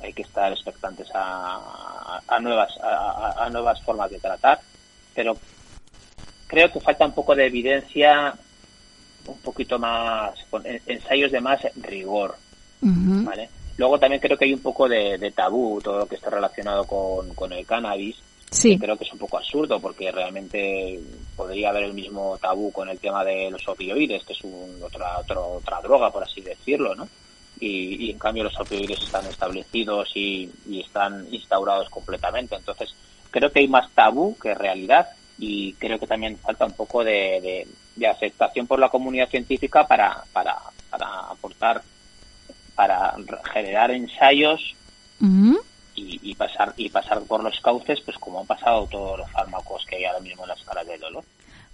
hay 0.00 0.12
que 0.12 0.22
estar 0.22 0.52
expectantes 0.52 1.08
a, 1.14 2.20
a 2.26 2.40
nuevas 2.40 2.72
a, 2.80 3.48
nuevas 3.50 3.82
formas 3.82 4.10
de 4.10 4.20
tratar 4.20 4.60
pero 5.14 5.36
creo 6.46 6.70
que 6.70 6.80
falta 6.80 7.06
un 7.06 7.12
poco 7.12 7.34
de 7.34 7.46
evidencia 7.46 8.32
un 9.26 9.38
poquito 9.38 9.78
más 9.78 10.38
con 10.50 10.62
ensayos 10.64 11.32
de 11.32 11.40
más 11.40 11.60
rigor 11.76 12.36
¿vale? 12.80 13.50
Luego 13.80 13.98
también 13.98 14.20
creo 14.20 14.36
que 14.36 14.44
hay 14.44 14.52
un 14.52 14.60
poco 14.60 14.86
de, 14.86 15.32
tabú 15.34 15.80
todo 15.82 16.00
lo 16.00 16.06
que 16.06 16.16
está 16.16 16.28
relacionado 16.28 16.84
con, 16.84 17.50
el 17.50 17.64
cannabis. 17.64 18.14
Sí. 18.50 18.78
Creo 18.78 18.94
que 18.94 19.04
es 19.04 19.12
un 19.14 19.18
poco 19.18 19.38
absurdo 19.38 19.80
porque 19.80 20.12
realmente 20.12 21.00
podría 21.34 21.70
haber 21.70 21.84
el 21.84 21.94
mismo 21.94 22.36
tabú 22.36 22.70
con 22.72 22.90
el 22.90 22.98
tema 22.98 23.24
de 23.24 23.50
los 23.50 23.66
opioides, 23.66 24.22
que 24.24 24.34
es 24.34 24.40
otra, 24.82 25.20
otra 25.20 25.80
droga, 25.80 26.10
por 26.10 26.22
así 26.22 26.42
decirlo, 26.42 26.94
¿no? 26.94 27.08
Y, 27.58 28.10
en 28.10 28.18
cambio 28.18 28.44
los 28.44 28.60
opioides 28.60 29.00
están 29.00 29.24
establecidos 29.24 30.10
y, 30.14 30.50
están 30.78 31.26
instaurados 31.30 31.88
completamente. 31.88 32.56
Entonces, 32.56 32.94
creo 33.30 33.50
que 33.50 33.60
hay 33.60 33.68
más 33.68 33.90
tabú 33.92 34.36
que 34.36 34.52
realidad 34.52 35.08
y 35.38 35.72
creo 35.72 35.98
que 35.98 36.06
también 36.06 36.36
falta 36.36 36.66
un 36.66 36.74
poco 36.74 37.02
de, 37.02 37.66
aceptación 38.06 38.66
por 38.66 38.78
la 38.78 38.90
comunidad 38.90 39.30
científica 39.30 39.86
para, 39.86 40.22
para, 40.34 40.58
para 40.90 41.20
aportar 41.30 41.80
para 42.80 43.14
generar 43.52 43.90
ensayos 43.90 44.74
y, 45.94 46.34
pasar 46.34 46.72
y 46.78 46.88
pasar 46.88 47.20
por 47.24 47.44
los 47.44 47.60
cauces, 47.60 48.00
pues 48.00 48.16
como 48.16 48.40
han 48.40 48.46
pasado 48.46 48.86
todos 48.86 49.18
los 49.18 49.30
fármacos 49.30 49.84
que 49.84 49.96
hay 49.96 50.06
ahora 50.06 50.20
mismo 50.20 50.44
en 50.44 50.48
las 50.48 50.60
escala 50.60 50.82
del 50.84 50.98
dolor. 50.98 51.22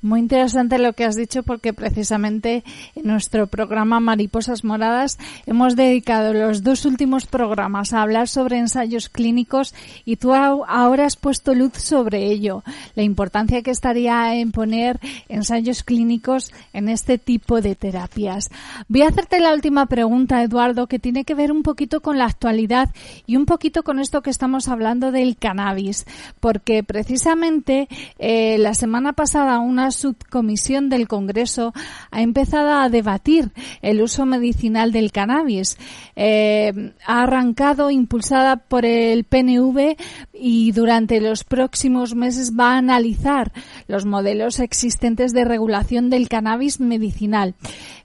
Muy 0.02 0.20
interesante 0.20 0.78
lo 0.78 0.92
que 0.92 1.04
has 1.06 1.16
dicho 1.16 1.42
porque 1.42 1.72
precisamente 1.72 2.64
en 2.94 3.06
nuestro 3.06 3.46
programa 3.46 3.98
Mariposas 3.98 4.62
Moradas 4.62 5.18
hemos 5.46 5.74
dedicado 5.74 6.34
los 6.34 6.62
dos 6.62 6.84
últimos 6.84 7.24
programas 7.24 7.94
a 7.94 8.02
hablar 8.02 8.28
sobre 8.28 8.58
ensayos 8.58 9.08
clínicos 9.08 9.74
y 10.04 10.16
tú 10.16 10.34
ahora 10.34 11.06
has 11.06 11.16
puesto 11.16 11.54
luz 11.54 11.72
sobre 11.78 12.26
ello, 12.26 12.62
la 12.94 13.04
importancia 13.04 13.62
que 13.62 13.70
estaría 13.70 14.34
en 14.34 14.52
poner 14.52 15.00
ensayos 15.30 15.82
clínicos 15.82 16.52
en 16.74 16.90
este 16.90 17.16
tipo 17.16 17.62
de 17.62 17.74
terapias. 17.74 18.50
Voy 18.88 19.00
a 19.00 19.08
hacerte 19.08 19.40
la 19.40 19.54
última 19.54 19.86
pregunta, 19.86 20.42
Eduardo, 20.42 20.88
que 20.88 20.98
tiene 20.98 21.24
que 21.24 21.34
ver 21.34 21.50
un 21.50 21.62
poquito 21.62 22.02
con 22.02 22.18
la 22.18 22.26
actualidad 22.26 22.90
y 23.26 23.36
un 23.36 23.46
poquito 23.46 23.82
con 23.82 23.98
esto 23.98 24.20
que 24.20 24.30
estamos 24.30 24.68
hablando 24.68 25.10
del 25.10 25.38
cannabis, 25.38 26.04
porque 26.38 26.84
precisamente 26.84 27.88
eh, 28.18 28.58
la 28.58 28.74
semana 28.74 29.14
pasada 29.14 29.58
una 29.58 29.86
subcomisión 29.96 30.88
del 30.88 31.08
Congreso 31.08 31.72
ha 32.10 32.22
empezado 32.22 32.72
a 32.72 32.88
debatir 32.88 33.50
el 33.82 34.02
uso 34.02 34.26
medicinal 34.26 34.92
del 34.92 35.10
cannabis. 35.10 35.78
Eh, 36.14 36.92
ha 37.06 37.22
arrancado 37.22 37.90
impulsada 37.90 38.56
por 38.56 38.84
el 38.84 39.24
PNV 39.24 39.96
y 40.38 40.72
durante 40.72 41.20
los 41.20 41.44
próximos 41.44 42.14
meses 42.14 42.52
va 42.58 42.72
a 42.72 42.78
analizar 42.78 43.52
los 43.88 44.04
modelos 44.04 44.60
existentes 44.60 45.32
de 45.32 45.44
regulación 45.44 46.10
del 46.10 46.28
cannabis 46.28 46.80
medicinal. 46.80 47.54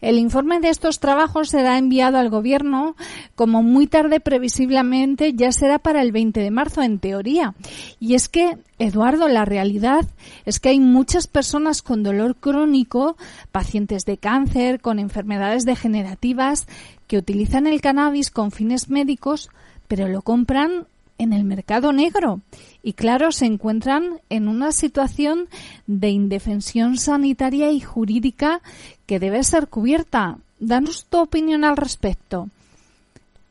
El 0.01 0.17
informe 0.17 0.59
de 0.59 0.69
estos 0.69 0.99
trabajos 0.99 1.49
será 1.49 1.77
enviado 1.77 2.17
al 2.17 2.29
Gobierno 2.29 2.95
como 3.35 3.63
muy 3.63 3.87
tarde 3.87 4.19
previsiblemente 4.19 5.33
ya 5.33 5.51
será 5.51 5.79
para 5.79 6.01
el 6.01 6.11
20 6.11 6.39
de 6.39 6.51
marzo 6.51 6.81
en 6.81 6.99
teoría. 6.99 7.53
Y 7.99 8.15
es 8.15 8.29
que 8.29 8.57
Eduardo, 8.79 9.27
la 9.27 9.45
realidad 9.45 10.05
es 10.45 10.59
que 10.59 10.69
hay 10.69 10.79
muchas 10.79 11.27
personas 11.27 11.83
con 11.83 12.01
dolor 12.01 12.35
crónico, 12.35 13.15
pacientes 13.51 14.05
de 14.05 14.17
cáncer, 14.17 14.81
con 14.81 14.97
enfermedades 14.97 15.65
degenerativas, 15.65 16.67
que 17.05 17.17
utilizan 17.17 17.67
el 17.67 17.79
cannabis 17.79 18.31
con 18.31 18.51
fines 18.51 18.89
médicos, 18.89 19.49
pero 19.87 20.07
lo 20.07 20.23
compran 20.23 20.87
en 21.21 21.33
el 21.33 21.43
mercado 21.43 21.93
negro. 21.93 22.41
Y 22.83 22.93
claro, 22.93 23.31
se 23.31 23.45
encuentran 23.45 24.19
en 24.29 24.47
una 24.47 24.71
situación 24.71 25.47
de 25.85 26.09
indefensión 26.09 26.97
sanitaria 26.97 27.71
y 27.71 27.79
jurídica 27.79 28.61
que 29.05 29.19
debe 29.19 29.43
ser 29.43 29.67
cubierta. 29.67 30.37
Danos 30.59 31.05
tu 31.05 31.19
opinión 31.19 31.63
al 31.63 31.77
respecto. 31.77 32.49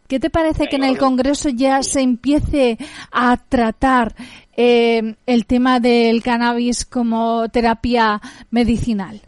¿Qué 0.09 0.19
te 0.19 0.31
parece 0.31 0.67
que 0.67 0.75
en 0.75 0.83
el 0.83 0.99
Congreso 0.99 1.49
ya 1.51 1.85
se 1.85 2.01
empiece 2.01 2.79
a 3.13 3.37
tratar 3.37 4.17
eh, 4.57 5.15
el 5.27 5.47
tema 5.47 5.79
del 5.79 6.25
cannabis 6.25 6.85
como 6.85 7.49
terapia 7.49 8.21
medicinal? 8.51 9.21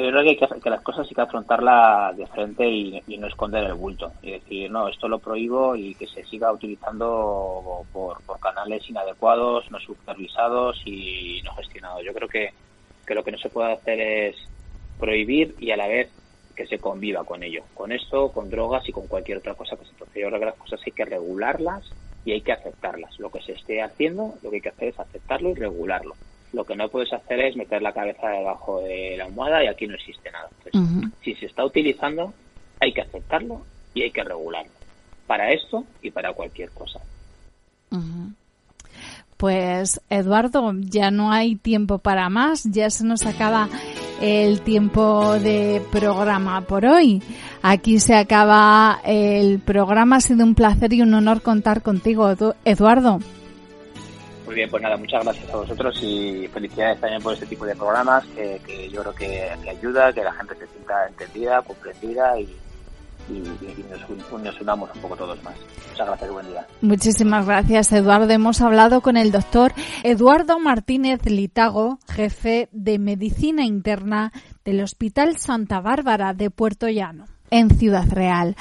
Es 0.00 0.14
verdad 0.14 0.22
que, 0.62 0.70
las 0.70 0.80
cosas 0.80 1.06
hay 1.06 1.14
que 1.14 1.20
afrontarlas 1.20 2.16
de 2.16 2.26
frente 2.28 2.66
y, 2.66 3.02
no 3.18 3.26
esconder 3.26 3.64
el 3.64 3.74
bulto. 3.74 4.10
Y 4.22 4.32
decir, 4.32 4.70
no, 4.70 4.88
esto 4.88 5.08
lo 5.08 5.18
prohíbo 5.18 5.76
y 5.76 5.94
que 5.94 6.06
se 6.06 6.24
siga 6.24 6.50
utilizando 6.50 7.84
por, 7.92 8.18
canales 8.40 8.88
inadecuados, 8.88 9.70
no 9.70 9.78
supervisados 9.78 10.80
y 10.86 11.42
no 11.44 11.52
gestionados. 11.54 12.02
Yo 12.02 12.14
creo 12.14 12.28
que, 12.28 12.48
que 13.06 13.14
lo 13.14 13.22
que 13.22 13.32
no 13.32 13.36
se 13.36 13.50
puede 13.50 13.74
hacer 13.74 14.00
es 14.00 14.36
prohibir 14.98 15.54
y 15.58 15.70
a 15.70 15.76
la 15.76 15.86
vez 15.86 16.10
que 16.56 16.66
se 16.66 16.78
conviva 16.78 17.24
con 17.24 17.42
ello, 17.42 17.64
con 17.74 17.92
esto, 17.92 18.32
con 18.32 18.48
drogas 18.48 18.88
y 18.88 18.92
con 18.92 19.06
cualquier 19.06 19.38
otra 19.38 19.54
cosa 19.54 19.76
que 19.76 19.84
se 19.84 19.92
procede. 19.92 20.22
Yo 20.22 20.28
creo 20.28 20.40
que 20.40 20.46
las 20.46 20.56
cosas 20.56 20.80
hay 20.86 20.92
que 20.92 21.04
regularlas 21.04 21.84
y 22.24 22.32
hay 22.32 22.40
que 22.40 22.52
aceptarlas. 22.52 23.18
Lo 23.18 23.30
que 23.30 23.42
se 23.42 23.52
esté 23.52 23.82
haciendo, 23.82 24.32
lo 24.42 24.48
que 24.48 24.56
hay 24.56 24.62
que 24.62 24.68
hacer 24.70 24.88
es 24.88 24.98
aceptarlo 24.98 25.50
y 25.50 25.54
regularlo. 25.54 26.14
Lo 26.52 26.64
que 26.64 26.74
no 26.74 26.88
puedes 26.88 27.12
hacer 27.12 27.40
es 27.40 27.56
meter 27.56 27.80
la 27.80 27.92
cabeza 27.92 28.28
debajo 28.28 28.80
de 28.80 29.16
la 29.16 29.26
almohada 29.26 29.62
y 29.62 29.68
aquí 29.68 29.86
no 29.86 29.94
existe 29.94 30.30
nada. 30.30 30.48
Si 31.22 31.34
se 31.34 31.46
está 31.46 31.64
utilizando, 31.64 32.34
hay 32.80 32.92
que 32.92 33.02
aceptarlo 33.02 33.62
y 33.94 34.02
hay 34.02 34.10
que 34.10 34.24
regularlo. 34.24 34.72
Para 35.26 35.52
esto 35.52 35.84
y 36.02 36.10
para 36.10 36.32
cualquier 36.32 36.70
cosa. 36.70 37.00
Pues 39.36 40.00
Eduardo, 40.10 40.72
ya 40.80 41.10
no 41.10 41.32
hay 41.32 41.56
tiempo 41.56 41.98
para 41.98 42.28
más, 42.28 42.64
ya 42.64 42.90
se 42.90 43.04
nos 43.04 43.24
acaba 43.26 43.68
el 44.20 44.60
tiempo 44.60 45.38
de 45.38 45.80
programa 45.90 46.60
por 46.62 46.84
hoy. 46.84 47.22
Aquí 47.62 48.00
se 48.00 48.16
acaba 48.16 49.00
el 49.04 49.60
programa, 49.60 50.16
ha 50.16 50.20
sido 50.20 50.44
un 50.44 50.54
placer 50.54 50.92
y 50.92 51.00
un 51.00 51.14
honor 51.14 51.42
contar 51.42 51.82
contigo, 51.82 52.30
Eduardo. 52.64 53.20
Muy 54.50 54.56
bien, 54.56 54.68
pues 54.68 54.82
nada, 54.82 54.96
muchas 54.96 55.22
gracias 55.22 55.48
a 55.48 55.58
vosotros 55.58 55.96
y 56.02 56.48
felicidades 56.48 56.98
también 56.98 57.22
por 57.22 57.34
este 57.34 57.46
tipo 57.46 57.64
de 57.64 57.76
programas 57.76 58.24
que, 58.34 58.90
yo 58.90 59.00
creo 59.02 59.14
que, 59.14 59.48
que 59.62 59.70
ayuda, 59.70 60.12
que 60.12 60.24
la 60.24 60.32
gente 60.32 60.56
se 60.56 60.66
sienta 60.66 61.06
entendida, 61.06 61.62
comprendida 61.62 62.36
y, 62.40 62.52
y, 63.28 63.84
nos, 63.88 64.60
unamos 64.60 64.90
un 64.92 65.02
poco 65.02 65.14
todos 65.14 65.40
más. 65.44 65.54
Muchas 65.90 66.04
gracias, 66.04 66.32
buen 66.32 66.48
día. 66.48 66.66
Muchísimas 66.80 67.46
gracias, 67.46 67.92
Eduardo. 67.92 68.28
Hemos 68.32 68.60
hablado 68.60 69.02
con 69.02 69.16
el 69.16 69.30
doctor 69.30 69.72
Eduardo 70.02 70.58
Martínez 70.58 71.24
Litago, 71.26 72.00
jefe 72.08 72.68
de 72.72 72.98
Medicina 72.98 73.64
Interna 73.64 74.32
del 74.64 74.82
Hospital 74.82 75.36
Santa 75.36 75.80
Bárbara 75.80 76.34
de 76.34 76.50
Puerto 76.50 76.88
Llano 76.88 77.26
en 77.50 77.70
Ciudad 77.70 78.08
Real. 78.08 78.56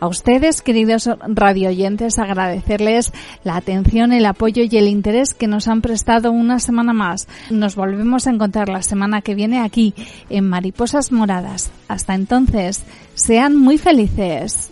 A 0.00 0.08
ustedes, 0.08 0.62
queridos 0.62 1.08
radioyentes, 1.28 2.18
agradecerles 2.18 3.12
la 3.44 3.56
atención, 3.56 4.12
el 4.12 4.26
apoyo 4.26 4.64
y 4.68 4.76
el 4.76 4.88
interés 4.88 5.32
que 5.32 5.46
nos 5.46 5.68
han 5.68 5.80
prestado 5.80 6.32
una 6.32 6.58
semana 6.58 6.92
más. 6.92 7.28
Nos 7.50 7.76
volvemos 7.76 8.26
a 8.26 8.30
encontrar 8.30 8.68
la 8.68 8.82
semana 8.82 9.22
que 9.22 9.36
viene 9.36 9.60
aquí 9.60 9.94
en 10.28 10.48
Mariposas 10.48 11.12
Moradas. 11.12 11.70
Hasta 11.86 12.16
entonces, 12.16 12.82
sean 13.14 13.56
muy 13.56 13.78
felices. 13.78 14.71